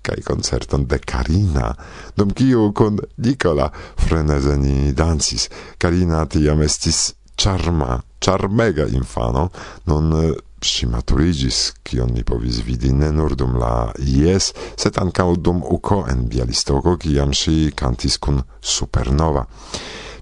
kai 0.00 0.22
concerton 0.24 0.86
de 0.86 0.98
Karina, 0.98 1.76
dum 2.16 2.32
kiu 2.32 2.72
kun 2.72 2.96
Nicola 3.16 3.68
frenezeni 3.96 4.72
ni 4.86 4.92
dancis. 4.92 5.50
Karina 5.76 6.24
tiam 6.26 6.62
estis 6.64 7.12
charma, 7.36 8.00
charmega 8.18 8.88
infano, 8.88 9.50
non 9.84 10.32
przymaturigis, 10.62 11.58
kion 11.82 12.14
ni 12.14 12.22
povis 12.24 12.62
vidi 12.66 12.92
ne 12.94 13.10
nur 13.12 13.34
dum 13.36 13.56
la 13.58 13.92
IES, 13.98 14.52
set 14.78 14.98
ancau 15.02 15.36
dum 15.36 15.62
uko 15.62 16.04
en 16.10 16.26
Bialistoko, 16.30 16.96
kiam 17.02 17.34
si 17.34 17.72
cantis 17.76 18.18
kun 18.22 18.42
Supernova. 18.60 19.44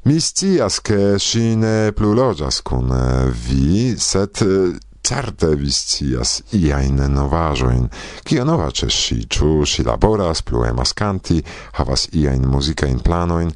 Mi 0.08 0.16
scias, 0.20 0.80
che 0.80 1.18
si 1.20 1.54
ne 1.60 1.92
plu 1.92 2.14
loĝas 2.16 2.62
kun 2.64 2.88
eh, 2.96 3.28
vi, 3.28 3.92
set 4.00 4.40
eh, 4.46 4.78
certe 5.04 5.52
vi 5.60 5.70
scias 5.70 6.40
iain 6.56 6.96
novajoin. 7.12 7.88
kio 8.24 8.44
nova 8.44 8.70
ce 8.70 8.88
si 8.90 9.26
ciu, 9.28 9.64
si 9.64 9.82
laboras, 9.82 10.42
plu 10.42 10.64
emas 10.64 10.92
canti, 10.92 11.42
havas 11.76 12.08
iain 12.12 12.46
musicain 12.48 13.00
planoin, 13.00 13.52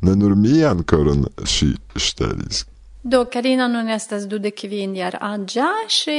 ne 0.00 0.14
nur 0.14 0.36
mi 0.36 0.62
koron 0.86 1.26
si 1.44 1.74
stelis. 1.96 2.64
Do 3.04 3.26
Karina 3.26 3.66
nun 3.68 3.88
estas 3.92 4.22
dude 4.24 4.48
kvin 4.56 4.94
jar 4.96 5.18
aĝa, 5.20 5.66
si 5.92 6.14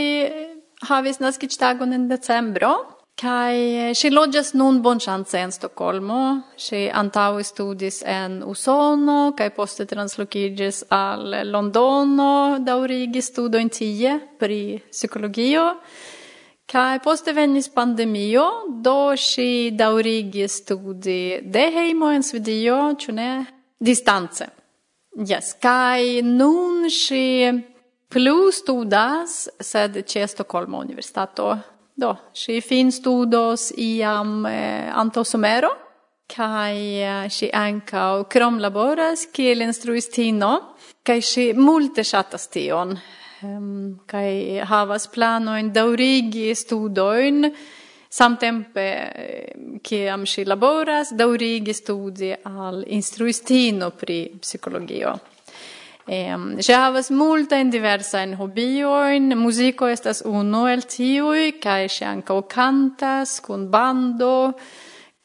havis 0.86 1.18
naskiĝtagon 1.18 1.96
in 1.98 2.04
decembro. 2.12 2.76
Kai 3.18 3.96
si 3.98 4.12
lodges 4.12 4.52
nun 4.54 4.82
bonchance 4.84 5.40
en 5.40 5.54
Stockholmo, 5.56 6.20
si 6.62 6.84
antau 7.02 7.40
studis 7.42 8.04
en 8.06 8.44
Usono, 8.46 9.32
kai 9.38 9.50
poste 9.56 9.88
translocigis 9.90 10.84
al 10.94 11.34
Londono, 11.50 12.60
daurigi 12.60 13.24
studo 13.24 13.58
in 13.58 13.72
tie 13.74 14.20
pri 14.38 14.60
psicologio, 14.92 15.64
kai 16.70 17.00
poste 17.00 17.34
venis 17.34 17.72
pandemio, 17.74 18.46
do 18.84 19.16
si 19.16 19.72
daurigi 19.74 20.46
studi 20.48 21.40
de 21.42 21.66
heimo 21.80 22.12
en 22.12 22.22
Svedio, 22.22 22.94
cune 23.00 23.32
distanze. 23.80 24.55
Yes, 25.16 25.54
kai 25.62 26.20
nun 26.22 26.90
si 26.92 27.48
plu 28.12 28.52
studas, 28.52 29.48
sed 29.60 30.04
ce 30.04 30.28
Stokholma 30.28 30.78
Universitato. 30.84 31.58
Do, 31.96 32.18
si 32.34 32.60
fin 32.60 32.92
studos 32.92 33.72
iam 33.78 34.46
eh, 34.46 34.92
anto 34.92 35.24
somero, 35.24 35.70
kai 36.28 37.30
si 37.30 37.46
eh, 37.48 37.56
anka 37.56 38.26
krom 38.28 38.60
laboras 38.60 39.30
kiel 39.32 39.64
instruistino, 39.64 40.76
kai 41.02 41.22
si 41.22 41.54
multe 41.54 42.04
shatas 42.04 42.50
tion, 42.52 42.92
um, 43.42 44.02
kai 44.06 44.60
havas 44.68 45.08
planoin 45.08 45.72
daurigi 45.72 46.52
studoin, 46.52 47.54
Samtempe 48.16 49.80
che 49.82 50.08
am 50.08 50.24
si 50.24 50.46
laboras, 50.48 51.12
daŭrigis 51.20 51.82
studi 51.84 52.32
al 52.48 52.84
instruistino 52.88 53.92
pri 53.92 54.20
psicologio 54.40 55.18
Ehm, 56.06 56.52
ŝi 56.62 56.74
havas 56.78 57.08
multajn 57.10 57.72
diversajn 57.74 58.36
hobiojn, 58.38 59.32
musico 59.40 59.88
estas 59.90 60.20
uno 60.30 60.68
el 60.70 60.84
tiui, 60.86 61.56
kai 61.58 61.88
ŝi 61.90 62.06
ankaŭ 62.06 62.44
cantas 62.52 63.40
kun 63.42 63.64
bando. 63.74 64.54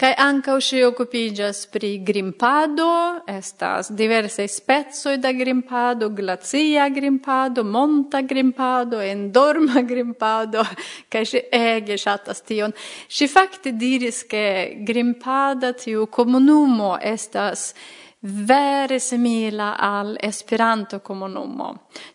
Kai 0.01 0.15
anka 0.17 0.55
usi 0.57 0.79
occupigas 0.81 1.67
pri 1.67 1.99
grimpado, 1.99 3.21
estas 3.29 3.91
diverse 3.93 4.49
spezzo 4.49 5.17
da 5.17 5.33
grimpado, 5.33 6.09
glacia 6.09 6.89
grimpado, 6.89 7.65
monta 7.65 8.23
grimpado, 8.23 9.03
endorma 9.03 9.83
grimpado, 9.91 10.65
kai 11.13 11.27
si 11.27 11.43
ege 11.53 11.99
shatas 12.01 12.41
tion. 12.41 12.73
Si 13.09 13.29
fakte 13.29 13.75
diris 13.77 14.23
ke 14.25 14.81
grimpada 14.89 15.75
tiu 15.77 16.07
comunumo 16.07 16.97
estas 16.97 17.75
vere 18.21 18.99
simila 18.99 19.77
al 19.79 20.17
Esperanto 20.21 21.01
comunumo. 21.01 21.71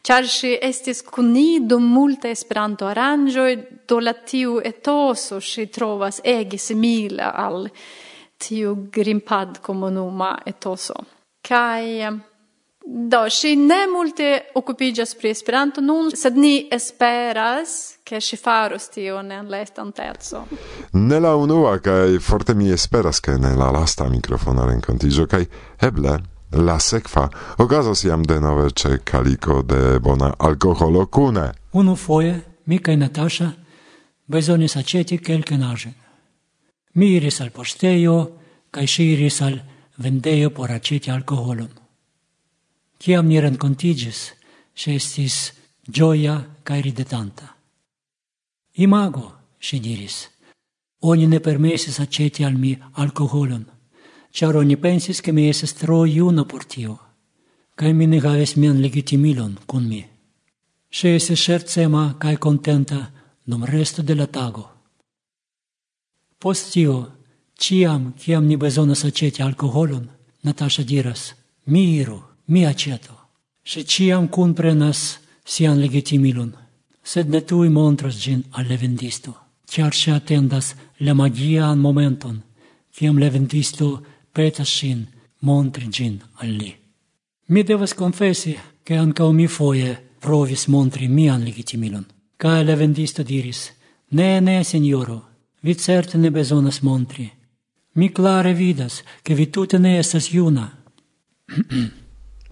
Ĉar 0.06 0.28
si 0.30 0.54
estis 0.62 1.02
kunido 1.02 1.80
multe 1.80 2.30
Esperanto 2.30 2.86
aranjoi, 2.86 3.58
do 3.88 4.00
la 4.00 4.14
tiu 4.14 4.60
etoso 4.64 5.40
si 5.40 5.68
trovas 5.68 6.22
ege 6.24 6.58
simila 6.58 7.32
al 7.34 7.70
tiu 8.38 8.76
Grimpad 8.92 9.60
comunuma 9.62 10.36
etoso. 10.46 10.94
Kai 11.42 12.02
Do, 12.88 13.30
si 13.30 13.56
ne 13.56 13.88
multe 13.88 14.46
occupigas 14.54 15.16
pri 15.16 15.30
Esperanto 15.30 15.82
nun, 15.82 16.12
sed 16.14 16.36
ni 16.38 16.68
esperas 16.72 17.98
che 18.04 18.22
si 18.22 18.38
faros 18.38 18.90
tion 18.90 19.32
en 19.32 19.50
la 19.50 19.62
estanteco. 19.62 20.46
Ne 20.92 21.20
la 21.20 21.34
unua, 21.36 21.80
kai 21.80 22.20
forte 22.20 22.54
mi 22.54 22.70
esperas 22.70 23.20
che 23.20 23.38
ne 23.38 23.56
la 23.56 23.72
lasta 23.72 24.08
mikrofona 24.08 24.66
rencontigio, 24.66 25.26
kai 25.26 25.48
eble 25.80 26.22
la 26.52 26.80
sekva 26.80 27.30
okazos 27.58 28.04
jam 28.04 28.24
denove 28.24 28.70
ĉe 28.70 29.00
kaliko 29.04 29.62
de 29.62 30.00
bona 30.00 30.34
alkoholo 30.38 31.08
kune. 31.08 31.52
Unu 31.74 31.96
foje 31.96 32.40
mi 32.66 32.78
kaj 32.80 32.98
Natasha 32.98 33.50
bezonis 34.28 34.76
aĉeti 34.76 35.18
kelkenaĵen. 35.18 35.94
Mi 36.94 37.16
iris 37.16 37.42
al 37.42 37.50
poŝtejo 37.50 38.20
kaj 38.72 38.86
ŝi 38.86 39.10
iris 39.14 39.42
al 39.42 39.58
vendejo 39.98 40.50
por 40.50 40.72
aĉeti 40.72 41.12
alkoholon. 41.12 41.85
Ciam 43.00 43.28
ni 43.28 43.40
rencontigis, 43.40 44.34
se 44.74 44.96
estis 44.96 45.54
gioia 45.88 46.38
cae 46.64 46.82
ridetanta. 46.82 47.56
Imago, 48.76 49.32
si 49.60 49.80
diris, 49.80 50.30
oni 51.02 51.28
ne 51.28 51.40
permesis 51.40 52.00
aceti 52.00 52.44
al 52.44 52.56
mi 52.56 52.78
alcoholon, 52.94 53.66
char 54.32 54.56
oni 54.56 54.78
pensis 54.78 55.22
che 55.22 55.32
mi 55.32 55.50
eses 55.50 55.74
tro 55.74 56.06
iuna 56.06 56.46
por 56.46 56.66
tio, 56.66 57.00
cae 57.76 57.94
mi 57.94 58.08
ne 58.08 58.20
havis 58.20 58.56
mian 58.56 58.82
legitimilon 58.82 59.60
cun 59.66 59.88
mi. 59.88 60.04
Se 60.90 61.16
estis 61.16 61.40
scherzema 61.40 62.16
cae 62.20 62.38
contenta 62.38 63.12
dum 63.46 63.64
resto 63.66 64.02
de 64.02 64.16
la 64.16 64.28
tago. 64.28 64.70
Post 66.40 66.72
tio, 66.74 67.12
ciam, 67.58 68.14
ciam 68.18 68.48
ni 68.48 68.56
bezonas 68.58 69.06
aceti 69.06 69.42
alcoholon, 69.42 70.10
Natasha 70.44 70.84
diras, 70.84 71.34
mi 71.66 71.98
iru, 71.98 72.22
mi 72.48 72.66
aceto, 72.66 73.14
se 73.64 73.84
ciam 73.84 74.28
comprenas 74.28 75.20
sian 75.44 75.80
legitimilon, 75.80 76.54
sed 77.04 77.30
ne 77.30 77.42
tui 77.42 77.70
montras 77.70 78.16
gin 78.22 78.44
al 78.52 78.68
levendisto, 78.68 79.34
ciar 79.68 79.94
se 79.94 80.12
attendas 80.12 80.76
magia 81.00 81.14
magian 81.14 81.80
momenton, 81.80 82.42
ciam 82.92 83.18
levendisto 83.18 84.04
petas 84.34 84.70
sin 84.70 85.08
montri 85.42 85.88
gin 85.90 86.22
al 86.42 86.50
li. 86.50 86.76
Mi 87.48 87.64
devas 87.64 87.94
confesi 87.94 88.58
che 88.84 88.96
ancao 88.96 89.32
mi 89.32 89.48
foie 89.48 90.02
provis 90.20 90.66
montri 90.68 91.08
mian 91.08 91.44
legitimilon. 91.44 92.06
Ca 92.38 92.64
la 92.64 92.76
vendisto 92.76 93.24
diris, 93.24 93.72
ne, 94.10 94.40
ne, 94.40 94.64
signoro, 94.64 95.30
vi 95.62 95.76
certe 95.76 96.18
ne 96.18 96.32
besonas 96.32 96.82
montri. 96.82 97.32
Mi 97.94 98.12
clare 98.12 98.54
vidas, 98.54 99.04
che 99.22 99.34
vi 99.36 99.50
tute 99.50 99.78
ne 99.78 99.98
estas 99.98 100.32
iuna. 100.32 100.66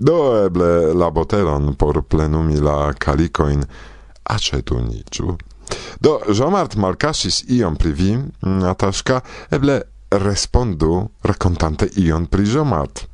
Do 0.04 0.46
eble 0.46 0.92
la 0.94 1.08
botelon 1.16 1.76
por 1.80 2.02
plenumi 2.04 2.60
la 2.60 2.92
calicoin 3.00 3.64
acetu 4.24 4.80
niciu. 4.80 5.38
Do 6.00 6.20
Jean-Mart 6.28 6.76
ion 7.48 7.76
pri 7.76 7.92
vi, 7.92 8.12
Nataŝka, 8.42 9.22
eble 9.52 9.82
respondu 10.12 11.10
racontante 11.24 11.88
ion 11.96 12.26
pri 12.28 12.44
Jean-Mart. 12.44 13.06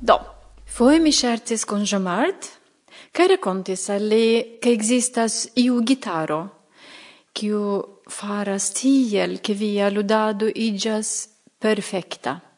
Do, 0.00 0.18
foi 0.64 1.00
mi 1.00 1.10
ŝercis 1.10 1.64
con 1.64 1.82
Jean-Mart, 1.84 2.46
kaj 3.12 3.26
rakontis 3.34 3.88
al 3.90 4.06
li 4.06 4.58
ke 4.62 4.70
existas 4.70 5.48
iu 5.56 5.82
gitaro, 5.82 6.40
kiu 7.34 7.82
faras 8.08 8.70
tiel, 8.78 9.40
ke 9.42 9.54
via 9.54 9.90
ludado 9.90 10.46
igas 10.46 11.28
perfecta. 11.58 12.51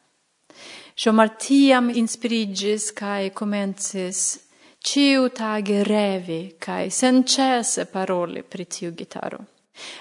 Jo 0.97 1.13
martiam 1.13 1.91
inspirigis 1.91 2.93
cae 2.95 3.31
comencis 3.31 4.39
ciu 4.79 5.29
tage 5.35 5.83
revi 5.83 6.55
cae 6.59 6.91
sencese 6.91 7.87
paroli 7.91 8.43
pri 8.43 8.65
tiu 8.65 8.93
gitaro. 8.95 9.41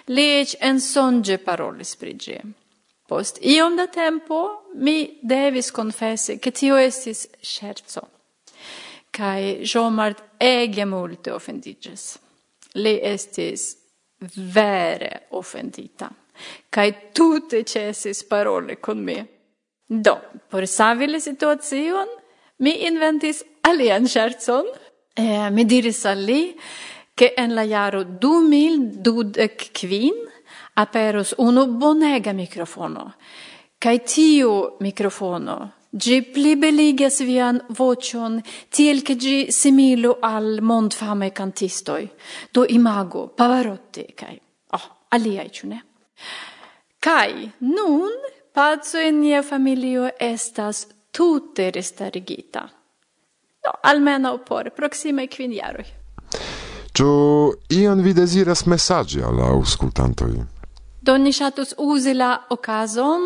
Lec 0.07 0.53
en 0.61 0.79
songe 0.79 1.37
parolis 1.37 1.95
pri 1.95 2.13
gie. 2.13 2.41
Post 3.09 3.39
iom 3.41 3.75
da 3.75 3.87
tempo 3.87 4.69
mi 4.75 5.19
devis 5.21 5.71
confessi 5.71 6.37
che 6.39 6.51
tio 6.51 6.75
estis 6.75 7.27
scherzo. 7.41 8.07
Cae 9.09 9.65
Jomart 9.65 10.23
ege 10.37 10.85
multe 10.85 11.31
offendiges. 11.31 12.19
Le 12.73 12.99
estis 13.01 13.77
vere 14.35 15.27
offendita. 15.29 16.09
Cae 16.69 17.11
tutte 17.11 17.63
cesis 17.63 18.23
parole 18.23 18.79
con 18.79 19.03
me. 19.03 19.32
Do, 19.87 20.17
por 20.49 20.67
savi 20.67 21.07
le 21.07 21.19
situacion, 21.19 22.07
mi 22.59 22.87
inventis 22.87 23.43
alian 23.61 24.07
scherzon. 24.07 24.65
Eh, 25.15 25.49
mi 25.51 25.65
diris 25.65 26.05
al 26.05 26.23
li, 26.23 26.55
che 27.13 27.33
en 27.37 27.53
la 27.53 27.63
jaro 27.63 28.03
2012 28.03 30.11
aperos 30.73 31.33
unu 31.37 31.67
bonega 31.67 32.33
microfono. 32.33 33.13
Kai 33.77 34.01
tiu 34.01 34.77
microfono, 34.79 35.73
gi 35.91 36.23
plibeligas 36.23 37.21
vian 37.21 37.63
vocion, 37.67 38.41
tiel 38.69 39.01
che 39.01 39.15
gi 39.15 39.51
similu 39.51 40.17
al 40.21 40.59
mondfame 40.61 41.31
cantistoi, 41.31 42.09
do 42.51 42.65
imago, 42.67 43.27
Pavarotti, 43.27 44.13
kai, 44.15 44.39
oh, 44.69 44.97
aliai, 45.09 45.51
ciu 45.51 45.67
Kai, 46.99 47.51
nun 47.59 48.11
pazzo 48.53 48.99
in 48.99 49.19
nia 49.21 49.41
familio 49.43 50.09
estas 50.19 50.87
tute 51.11 51.71
restarigita. 51.71 52.69
No, 53.65 53.71
almeno 53.83 54.37
por 54.47 54.69
proxime 54.75 55.27
quin 55.27 55.53
jaroj. 55.53 55.85
Ĉu 56.93 57.07
ion 57.69 58.01
vi 58.05 58.13
desiras 58.13 58.65
messaggi 58.65 59.21
al 59.21 59.39
auscultantoi? 59.39 60.35
aŭskultantoj? 60.35 60.53
Do 61.01 61.17
ni 61.17 61.31
ŝatus 61.33 61.73
uzi 61.77 62.13
la 62.13 62.45
occasion, 62.49 63.23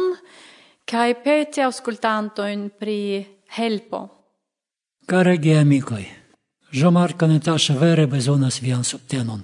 kaj 0.85 1.09
peti 1.23 1.61
aŭskultantojn 1.61 2.69
pri 2.79 3.25
helpo. 3.57 3.99
Care 5.05 5.37
geamicoi, 5.37 6.05
Jomarca 6.71 7.27
Natasha 7.27 7.75
vere 7.79 8.07
bezonas 8.07 8.61
vian 8.61 8.83
subtenon. 8.83 9.43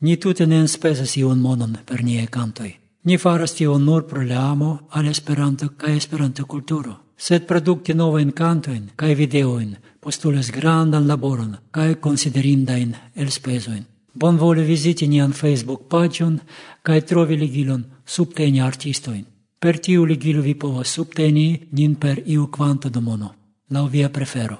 Ni 0.00 0.16
tute 0.16 0.46
ne 0.46 0.60
enspesas 0.60 1.16
iun 1.16 1.40
monon 1.40 1.78
per 1.86 2.04
nie 2.04 2.26
cantoi. 2.26 2.83
Ni 3.04 3.18
faras 3.18 3.52
tion 3.52 3.84
nur 3.84 4.06
pro 4.06 4.22
la 4.22 4.50
amo 4.50 4.88
al 4.90 5.06
Esperanto 5.06 5.68
kaj 5.76 5.96
Esperanto-kulturo, 5.96 6.94
sed 7.16 7.46
produkti 7.46 7.92
novajn 7.94 8.30
kantojn 8.32 8.84
kaj 8.96 9.14
videojn 9.14 9.74
postulas 10.00 10.50
grandan 10.50 11.06
laboron 11.06 11.56
kaj 11.70 11.94
konsiderindajn 12.00 12.94
elspezojn. 13.14 13.84
Bonvolu 14.14 14.64
viziti 14.64 15.08
nian 15.08 15.32
Facebook-paĝon 15.32 16.38
kaj 16.82 17.00
trovi 17.00 17.36
ligilon 17.36 17.84
subteni 18.06 18.60
artistojn. 18.60 19.24
Per 19.58 19.78
tiu 19.78 20.04
ligilo 20.04 20.40
vi 20.42 20.54
povas 20.54 20.88
subteni 20.88 21.68
nin 21.72 21.96
per 21.96 22.22
iu 22.24 22.46
kvanto 22.46 22.88
da 22.88 23.00
mono, 23.00 23.34
laŭ 23.70 23.86
via 23.88 24.08
prefero. 24.08 24.58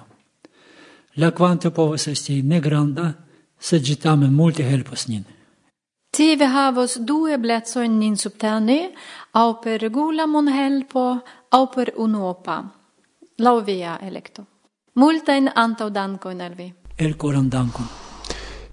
La 1.16 1.30
kvanto 1.30 1.70
povas 1.70 2.06
esti 2.08 2.42
ne 2.42 2.60
granda, 2.60 3.12
sed 3.58 3.82
ĝi 3.82 3.96
tamen 3.96 4.32
multe 4.32 4.64
helpos 4.68 5.08
nin. 5.08 5.24
Ti 6.14 6.36
vi 6.36 6.46
havos 6.46 6.98
due 7.02 7.38
blezoin 7.42 7.96
nin 7.98 8.14
subteni, 8.16 8.92
au 9.32 9.56
per 9.58 9.80
regula 9.80 10.26
mon 10.26 10.46
helpo, 10.46 11.22
au 11.48 11.66
per 11.66 11.90
unuopa. 11.96 12.62
Lau 13.42 13.62
via 13.64 13.96
electo. 14.00 14.44
Multain 14.92 15.50
antau 15.54 15.90
dancoin 15.90 16.40
al 16.40 16.54
vi. 16.54 16.68
El 16.94 17.16
coram 17.16 17.48
dankon. 17.50 17.88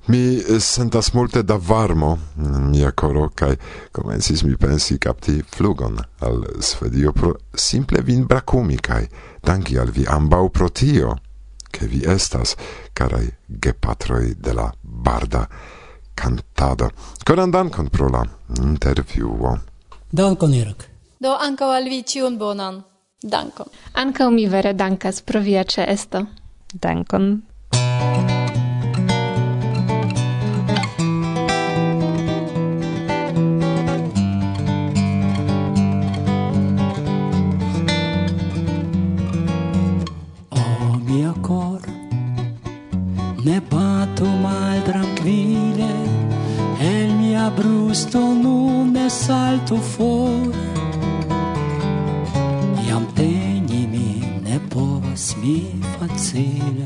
Mi 0.06 0.38
sentas 0.60 1.14
multe 1.14 1.42
da 1.42 1.58
varmo 1.58 2.12
en 2.38 2.70
mia 2.70 2.92
coro 2.92 3.32
cae 3.34 3.58
comensis 3.92 4.44
mi 4.44 4.56
pensi 4.56 5.00
capti 5.00 5.42
flugon 5.42 5.98
al 6.20 6.46
Svedio 6.60 7.12
pro 7.12 7.36
simple 7.56 8.04
vin 8.04 8.26
bracumi, 8.26 8.78
cae 8.78 9.10
danki 9.42 9.78
al 9.78 9.90
vi 9.90 10.06
ambau 10.06 10.50
pro 10.50 10.70
tio, 10.70 11.18
che 11.72 11.88
vi 11.88 12.06
estas 12.06 12.56
carai 12.94 13.34
gepatroi 13.48 14.36
de 14.38 14.54
la 14.54 14.72
barda 14.82 15.48
cantado. 16.16 16.90
Coran 17.28 17.52
dankon 17.52 17.90
pro 17.90 18.10
la 18.10 18.26
interviuo. 18.62 19.58
Dankon, 20.12 20.54
Erik. 20.54 20.90
Do 21.20 21.36
ankaŭ 21.38 21.70
al 21.78 21.86
vi 21.90 22.04
ĉiun 22.04 22.38
bonan. 22.38 22.84
Dankon. 23.22 23.68
Ankaŭ 23.94 24.30
mi 24.32 24.48
vere 24.48 24.74
dankas 24.74 25.22
pro 25.22 25.40
via 25.40 25.64
ĉeesto. 25.64 26.26
Dankon. 26.74 27.42
O 40.50 40.64
mia 41.06 41.34
cor, 41.42 41.82
ne 43.46 43.62
batu 43.70 44.26
mal 44.26 44.82
tranquillo, 44.86 45.51
mia 47.42 47.50
brusto 47.50 48.20
nun 48.20 48.94
ne 48.94 49.10
saltu 49.10 49.78
for 49.78 50.54
Iam 52.88 53.06
teni 53.18 53.82
mi 53.94 54.10
ne 54.46 54.60
povas 54.70 55.26
mi 55.42 55.56
facile 55.98 56.86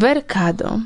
Verkado. 0.00 0.80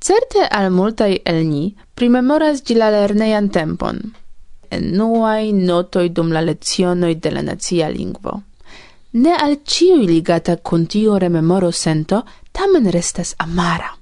Certe 0.00 0.46
al 0.50 0.70
multai 0.70 1.20
el 1.24 1.42
ni 1.44 1.64
primemoras 1.94 2.62
gi 2.64 2.74
la 2.74 2.88
lernejan 2.94 3.50
tempon. 3.52 3.98
Enuai 4.76 5.52
notoi 5.52 6.08
dum 6.16 6.30
la 6.32 6.40
lezionoi 6.40 7.14
de 7.20 7.30
la 7.30 7.42
nazia 7.42 7.88
lingvo. 7.88 8.32
Ne 9.22 9.34
al 9.46 9.58
ciui 9.70 10.06
ligata 10.08 10.56
kun 10.56 10.86
tiu 10.86 11.18
rememoro 11.18 11.70
sento, 11.70 12.22
tamen 12.52 12.88
restas 12.96 13.34
amara. 13.38 13.92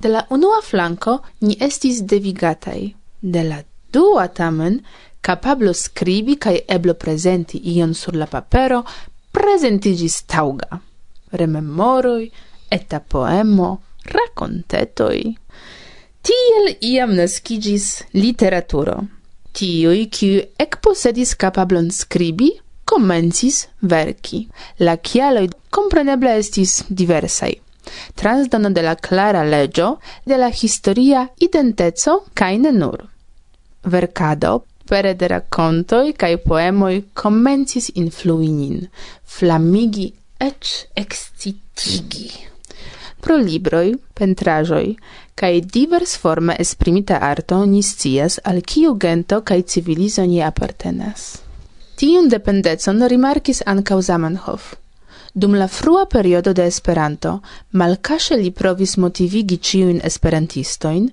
De 0.00 0.08
la 0.08 0.24
unua 0.30 0.62
flanco 0.62 1.18
ni 1.40 1.56
estis 1.60 2.00
devigatai, 2.02 2.94
de 3.20 3.42
la 3.50 3.60
dua 3.92 4.28
tamen 4.28 4.80
capablo 5.20 5.72
scribi 5.72 6.38
cae 6.38 6.64
eblo 6.66 6.94
presenti 6.94 7.60
ion 7.76 7.94
sur 7.94 8.16
la 8.16 8.26
papero 8.26 8.84
presentigis 9.30 10.24
tauga. 10.24 10.80
Rememoroi, 11.30 12.32
eta 12.70 13.00
poemo 13.00 13.70
racontetoi. 14.04 15.34
Tiel 16.24 16.70
iam 16.80 17.14
nascigis 17.16 18.04
literaturo. 18.16 19.02
Tiui, 19.54 20.06
kiu 20.10 20.40
ec 20.58 20.78
posedis 20.82 21.34
capablon 21.38 21.90
scribi, 21.92 22.50
comencis 22.84 23.66
verki. 23.80 24.46
La 24.80 24.96
kialoj 24.96 25.48
compreneble 25.70 26.32
estis 26.40 26.82
diversai. 26.88 27.52
Transdono 28.16 28.70
de 28.72 28.82
la 28.82 28.94
clara 28.96 29.44
legio, 29.44 29.98
de 30.24 30.38
la 30.40 30.48
historia 30.48 31.26
identeco 31.38 32.22
kaj 32.34 32.54
ne 32.64 32.72
nur. 32.72 33.04
Verkado 33.84 34.62
pere 34.88 35.14
de 35.14 35.28
racontoi 35.28 36.14
cae 36.16 36.40
poemoi 36.40 37.04
commencis 37.12 37.90
influinin, 37.94 38.88
flamigi 39.24 40.08
ec 40.40 40.88
excitigi. 40.96 42.53
Pro 43.24 43.38
libroi, 43.40 43.94
pentrajoi, 44.12 44.96
cae 45.32 45.60
kaj 45.60 45.70
diversforme 45.72 46.56
esprimita 46.60 47.22
arto 47.24 47.62
ni 47.64 47.80
scias 47.82 48.36
al 48.44 48.60
kiu 48.60 48.98
gento 49.00 49.38
kaj 49.40 49.62
civilizo 49.62 50.26
ni 50.28 50.42
apartenas. 50.42 51.22
Tiun 51.96 52.28
dependecon 52.28 53.00
rimarkis 53.08 53.62
ancau 53.66 54.02
Zamenhof. 54.02 54.74
Dum 55.32 55.54
la 55.54 55.68
frua 55.68 56.04
periodo 56.06 56.52
de 56.52 56.66
Esperanto, 56.66 57.40
malkaŝe 57.72 58.36
li 58.36 58.50
provis 58.50 58.96
motivigi 58.96 59.56
ciuin 59.56 60.04
esperantistojn, 60.04 61.08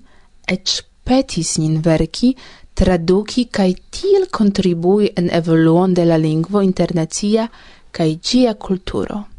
ec 0.46 0.82
petis 1.04 1.56
nin 1.58 1.80
verki, 1.80 2.34
traduki 2.74 3.48
kaj 3.48 3.70
tiel 3.90 4.28
contribui 4.28 5.10
en 5.16 5.32
evoluon 5.32 5.94
de 5.94 6.04
la 6.04 6.20
lingvo 6.20 6.60
internacia 6.60 7.48
kaj 7.90 8.10
gia 8.20 8.54
kulturo. 8.54 9.31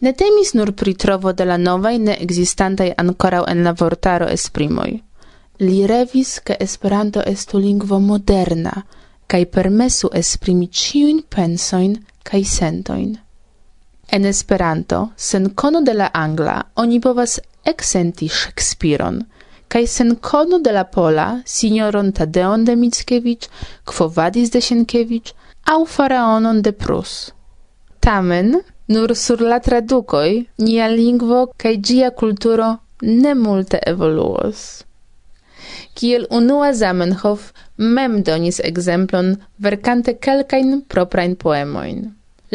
Ne 0.00 0.12
temis 0.12 0.54
nur 0.54 0.72
pri 0.72 0.94
trovo 0.94 1.32
de 1.32 1.44
la 1.44 1.56
novaj 1.56 1.98
ne 1.98 2.16
ekzistantaj 2.24 2.92
ankoraŭ 3.02 3.44
en 3.52 3.64
la 3.64 3.74
vortaro 3.80 4.28
esprimoj. 4.32 4.90
Li 5.60 5.86
revis, 5.86 6.38
ke 6.40 6.56
Esperanto 6.60 7.22
estu 7.26 7.58
lingvo 7.58 7.98
moderna 8.00 8.82
kaj 9.30 9.44
permesu 9.54 10.08
esprimi 10.20 10.66
ĉiujn 10.66 11.20
pensojn 11.34 11.98
kaj 12.30 12.40
sentojn. 12.52 13.10
En 14.16 14.24
Esperanto, 14.24 15.02
sen 15.16 15.50
kono 15.54 15.82
de 15.86 15.94
la 15.94 16.08
angla, 16.14 16.56
oni 16.76 16.98
povas 17.00 17.38
eksenti 17.64 18.28
Shakespeare'on, 18.28 19.20
kaj 19.68 19.86
sen 19.86 20.16
kono 20.16 20.58
de 20.58 20.72
la 20.72 20.84
pola, 20.84 21.28
signoron 21.46 22.10
Tadeon 22.12 22.64
de 22.64 22.74
Mickiewicz, 22.76 23.48
quo 23.84 24.08
vadis 24.08 24.50
de 24.50 24.60
Sienkiewicz, 24.60 25.34
au 25.66 25.84
faraonon 25.86 26.62
de 26.62 26.72
Prus. 26.72 27.30
Tamen, 28.00 28.56
Nur 28.90 29.14
sur 29.14 29.42
la 29.50 29.58
tradukoj 29.62 30.30
nia 30.66 30.86
lingvo 30.90 31.40
kaj 31.62 31.74
ĝia 31.88 32.08
kulturo 32.22 32.70
ne 33.02 33.34
multe 33.42 33.78
evoluos. 33.86 34.62
Kiel 35.94 36.24
unua 36.38 36.72
Zamenhof 36.80 37.44
mem 37.98 38.16
donis 38.28 38.58
ekzemplon 38.70 39.36
verkante 39.66 40.16
kelkajn 40.26 40.80
proprajn 40.94 41.36
poemojn. 41.44 42.00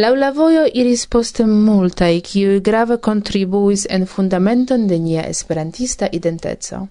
Laŭ 0.04 0.12
la 0.20 0.30
vojo 0.36 0.66
iris 0.82 1.06
poste 1.16 1.46
multaj, 1.48 2.12
kiuj 2.28 2.60
grave 2.68 2.98
kontribuis 3.08 3.86
en 3.98 4.04
fundamenton 4.16 4.88
de 4.92 5.00
nia 5.00 5.24
esperantista 5.32 6.10
identeco. 6.20 6.82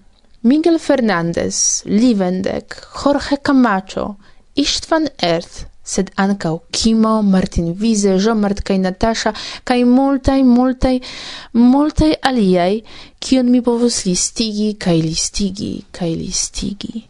Miguel 0.43 0.79
Fernandez, 0.79 1.83
Livendek, 1.85 2.79
Jorge 3.03 3.37
Camacho, 3.43 4.07
Istvan 4.55 5.09
Erth, 5.33 5.67
sed 5.85 6.11
ankaŭ 6.17 6.59
Kimo, 6.71 7.23
Martin 7.23 7.73
Vize, 7.73 8.17
Jean-Mart 8.19 8.63
kaj 8.65 8.79
Natasha 8.79 9.33
kaj 9.65 9.85
multaj, 9.85 10.41
multaj, 10.43 10.95
multaj 11.53 12.13
aliaj, 12.23 12.81
kion 13.19 13.51
mi 13.51 13.61
povus 13.63 14.05
listigi 14.07 14.75
kaj 14.75 14.97
listigi 15.03 15.75
kaj 15.93 16.15
listigi. 16.15 17.05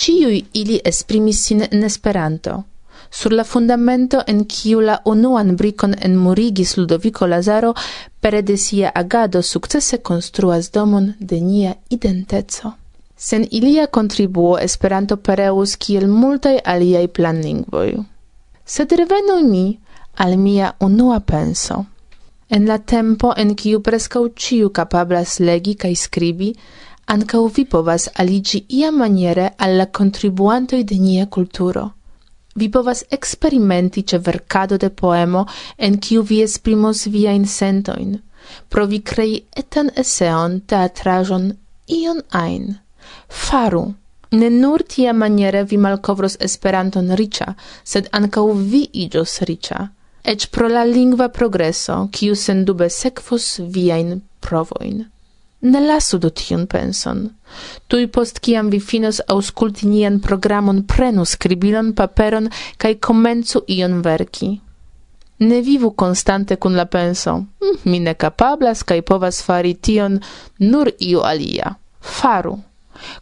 Ĉiuj 0.00 0.42
ili 0.54 0.80
esprimis 0.84 1.44
sin 1.46 1.62
en 1.70 1.84
Esperanto. 1.84 2.62
Sur 3.10 3.32
la 3.32 3.44
fundamento 3.44 4.22
en 4.26 4.44
kiu 4.44 4.80
la 4.80 4.98
unuan 5.04 5.56
brikon 5.56 5.94
enmurigis 6.08 6.76
Ludovico 6.76 7.26
Lazaro 7.26 7.74
pere 8.20 8.42
de 8.42 8.56
sia 8.56 8.92
agado 8.94 9.42
sukcese 9.42 9.98
konstruas 9.98 10.70
domon 10.70 11.14
de 11.18 11.40
nia 11.40 11.74
identeco. 11.90 12.79
Sen 13.26 13.44
ilia 13.58 13.86
contribuo 13.96 14.54
Esperanto 14.66 15.16
pereus 15.28 15.76
kiel 15.84 16.06
multaj 16.08 16.54
aliaj 16.74 17.06
planlingvoj. 17.18 17.90
Sed 18.64 18.94
revenu 19.00 19.36
mi 19.50 19.64
al 20.24 20.36
mia 20.46 20.72
unua 20.88 21.20
penso. 21.20 21.84
En 22.48 22.66
la 22.66 22.78
tempo 22.78 23.34
en 23.36 23.54
kiu 23.54 23.82
preskaŭ 23.88 24.24
ĉiu 24.44 24.72
kapablas 24.80 25.38
legi 25.40 25.76
kaj 25.84 25.94
skribi, 26.06 26.50
ankaŭ 27.16 27.44
vi 27.56 27.64
povas 27.76 28.08
aliĝi 28.24 28.64
iamaniere 28.80 29.48
al 29.58 29.78
la 29.82 29.86
kontribuantoj 30.00 30.84
de 30.92 30.98
nia 31.06 31.26
kulturo 31.38 31.90
vi 32.54 32.68
povas 32.68 33.04
experimenti 33.10 34.02
ce 34.02 34.18
verkado 34.18 34.76
de 34.76 34.90
poemo 34.90 35.46
en 35.76 35.98
kiu 35.98 36.22
vi 36.22 36.42
esprimos 36.42 37.06
viajn 37.06 37.46
sentojn, 37.46 38.18
provi 38.68 39.00
crei 39.02 39.44
etan 39.56 39.90
eseon, 40.02 40.60
teatraĵon, 40.66 41.52
ion 41.86 42.22
ein 42.34 42.78
faru. 43.28 43.92
Ne 44.30 44.50
nur 44.50 44.82
tia 44.82 45.12
maniere 45.12 45.64
vi 45.64 45.76
malkovros 45.76 46.36
Esperanton 46.40 47.10
riĉa, 47.18 47.54
sed 47.84 48.08
ankaŭ 48.12 48.44
vi 48.54 48.84
iĝos 49.04 49.40
riĉa, 49.48 49.86
eĉ 50.32 50.46
pro 50.54 50.68
la 50.68 50.84
lingva 50.84 51.28
progreso, 51.28 51.96
kiu 52.12 52.36
sendube 52.36 52.90
sekvos 52.90 53.56
viajn 53.58 54.20
provojn. 54.40 55.02
Ne 55.60 55.80
lasu 55.80 56.18
do 56.18 56.30
tiun 56.30 56.66
penson. 56.66 57.26
Tuj 57.88 58.06
post 58.14 58.38
kiam 58.38 58.70
vi 58.70 58.80
finos 58.80 59.20
aŭskulti 59.34 59.88
nian 59.90 60.20
programon, 60.20 60.84
prenu 60.86 61.24
skribilon, 61.24 61.92
paperon 61.92 62.48
kaj 62.78 62.94
komencu 63.08 63.64
ion 63.66 64.00
verki. 64.06 64.54
Ne 65.40 65.60
vivu 65.60 65.90
konstante 65.90 66.56
kun 66.56 66.76
la 66.76 66.86
penso. 66.86 67.34
Hm, 67.60 67.76
mi 67.84 68.00
ne 68.00 68.14
kapablas 68.14 68.82
kaj 68.82 69.02
povas 69.02 69.42
fari 69.42 69.74
tion 69.74 70.20
nur 70.58 70.90
iu 70.98 71.20
alia. 71.20 71.74
Faru. 72.00 72.58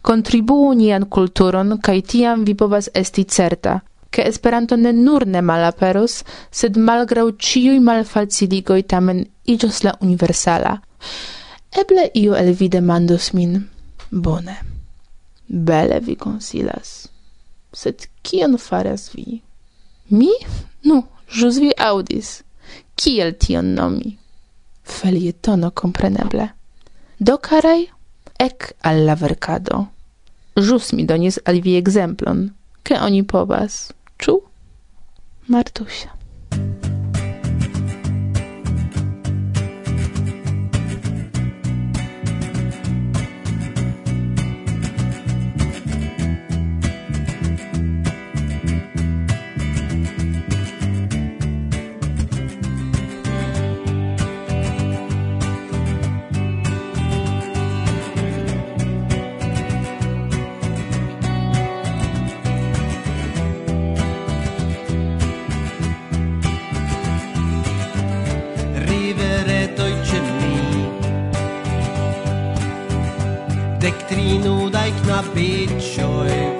Kontribuu 0.03 0.73
nian 0.75 1.07
kulturon 1.11 1.79
kaj 1.83 2.01
tiam 2.12 2.45
vi 2.45 2.55
povas 2.55 2.88
esti 2.95 3.25
certa, 3.25 3.81
ke 4.11 4.23
Esperanto 4.29 4.77
ne 4.77 4.93
nur 4.93 5.27
ne 5.27 5.43
malaperos, 5.43 6.23
sed 6.51 6.77
malgraŭ 6.77 7.27
ĉiuj 7.49 7.79
malfaciligoj 7.88 8.83
tamen 8.83 9.25
iĝos 9.45 9.83
la 9.85 9.95
universala. 10.01 10.79
Eble 11.81 12.09
io 12.14 12.37
el 12.37 12.55
vi 12.55 12.69
demandos 12.69 13.33
min. 13.33 13.69
Bone. 14.11 14.57
Bele 15.49 16.01
vi 16.01 16.17
consilas. 16.17 17.09
Sed 17.73 18.09
kion 18.23 18.57
faras 18.59 19.11
vi? 19.14 19.43
Mi? 20.09 20.33
Nu, 20.83 21.03
jus 21.29 21.59
vi 21.61 21.73
audis. 21.79 22.43
Kiel 22.97 23.35
tion 23.37 23.75
nomi? 23.75 24.17
Felietono 24.83 25.71
compreneble. 25.71 26.49
Do 27.19 27.37
carai, 27.38 27.88
Ec 28.38 28.72
alla 28.83 29.14
vercado. 29.14 29.87
Żus 30.57 30.92
mi 30.92 31.07
donis 31.07 31.38
alvi 31.44 31.77
egzemplon, 31.77 32.51
ke 32.83 33.01
oni 33.01 33.24
po 33.24 33.46
was. 33.46 33.92
Czuł? 34.18 34.42
Martusia. 35.48 36.17
piccioi. 75.38 76.57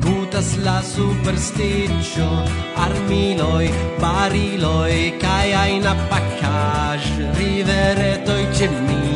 Putas 0.00 0.56
la 0.66 0.82
supersticio 0.82 2.28
Armiloi, 2.76 3.70
bariloi 3.98 5.16
Kai 5.18 5.52
ain 5.54 5.86
apacaj 5.86 7.02
Riveretoi 7.38 8.44
ce 8.52 8.68
mi. 8.86 9.06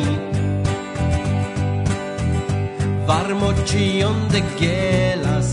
Varmo 3.07 3.53
cion 3.69 4.19
de 4.33 4.43
gelas 4.59 5.51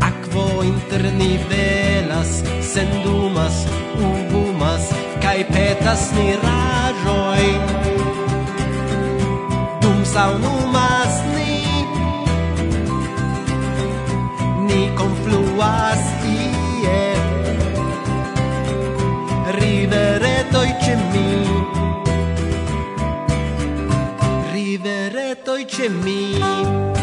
Aquo 0.00 0.62
internivelas 0.62 2.42
Sendumas, 2.72 3.56
ubumas 4.02 4.84
Kai 5.20 5.44
petas 5.44 6.10
mirajoin 6.16 7.83
to 25.84 25.90
me. 25.90 26.93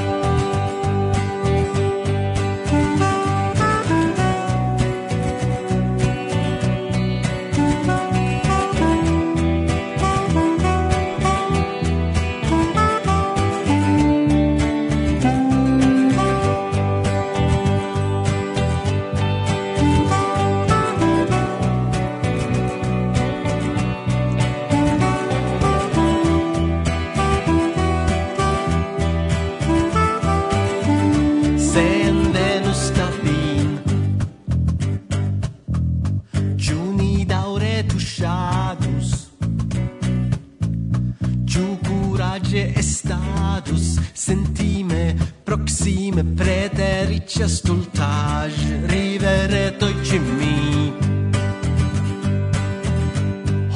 ricci 47.05 47.41
ascoltage, 47.41 48.81
rivereto 48.85 49.87
i 49.87 49.95
cimmi. 50.03 50.93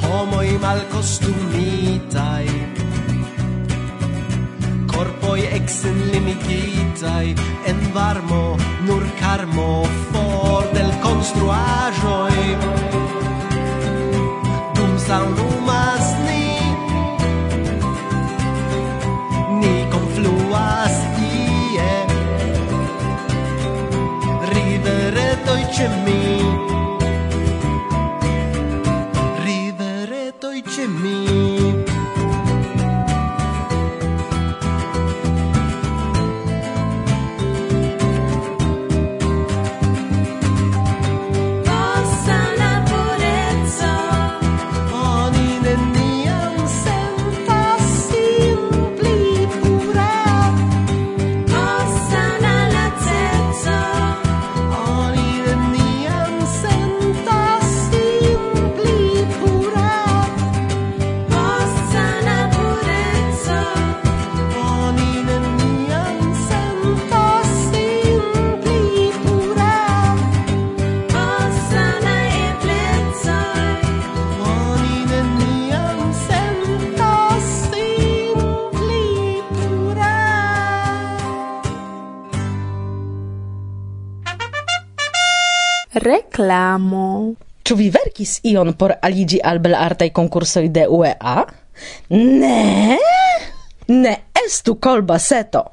Homoi 0.02 0.58
mal 0.58 0.86
costumitai, 0.88 2.48
corpoi 4.86 5.42
ex 5.46 5.84
limititai, 5.84 7.34
en 7.64 7.92
varmo 7.92 8.56
nur 8.84 9.04
carmo 9.18 9.84
for 10.10 10.68
del 10.72 10.92
construajoi. 11.00 12.56
Dum 14.74 14.98
saunum 14.98 15.55
picture 25.76 25.88
me. 26.06 26.35
reklamo. 86.36 87.34
Ĉu 87.64 87.74
vi 87.76 87.90
verkis 87.90 88.40
ion 88.44 88.74
por 88.78 88.92
aliĝi 89.02 89.40
al 89.42 89.58
belartaj 89.58 90.10
konkursoj 90.12 90.68
de 90.68 90.86
UEA? 90.88 91.44
Ne! 92.10 92.98
Ne 93.88 94.14
estu 94.44 94.76
kolbaseto! 94.76 95.64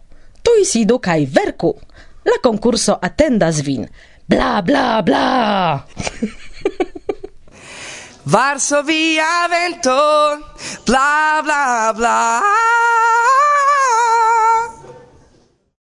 Tuj 0.43 0.65
sidu 0.65 0.99
kaj 0.99 1.27
verku! 1.35 1.73
La 2.25 2.39
konkurso 2.43 2.97
atendas 3.01 3.61
vin! 3.61 3.87
Bla, 4.27 4.61
bla, 4.61 5.01
bla! 5.01 5.85
Varsovia 8.33 9.47
vento, 9.51 9.99
bla, 10.87 11.41
bla, 11.43 11.93
bla! 11.95 12.19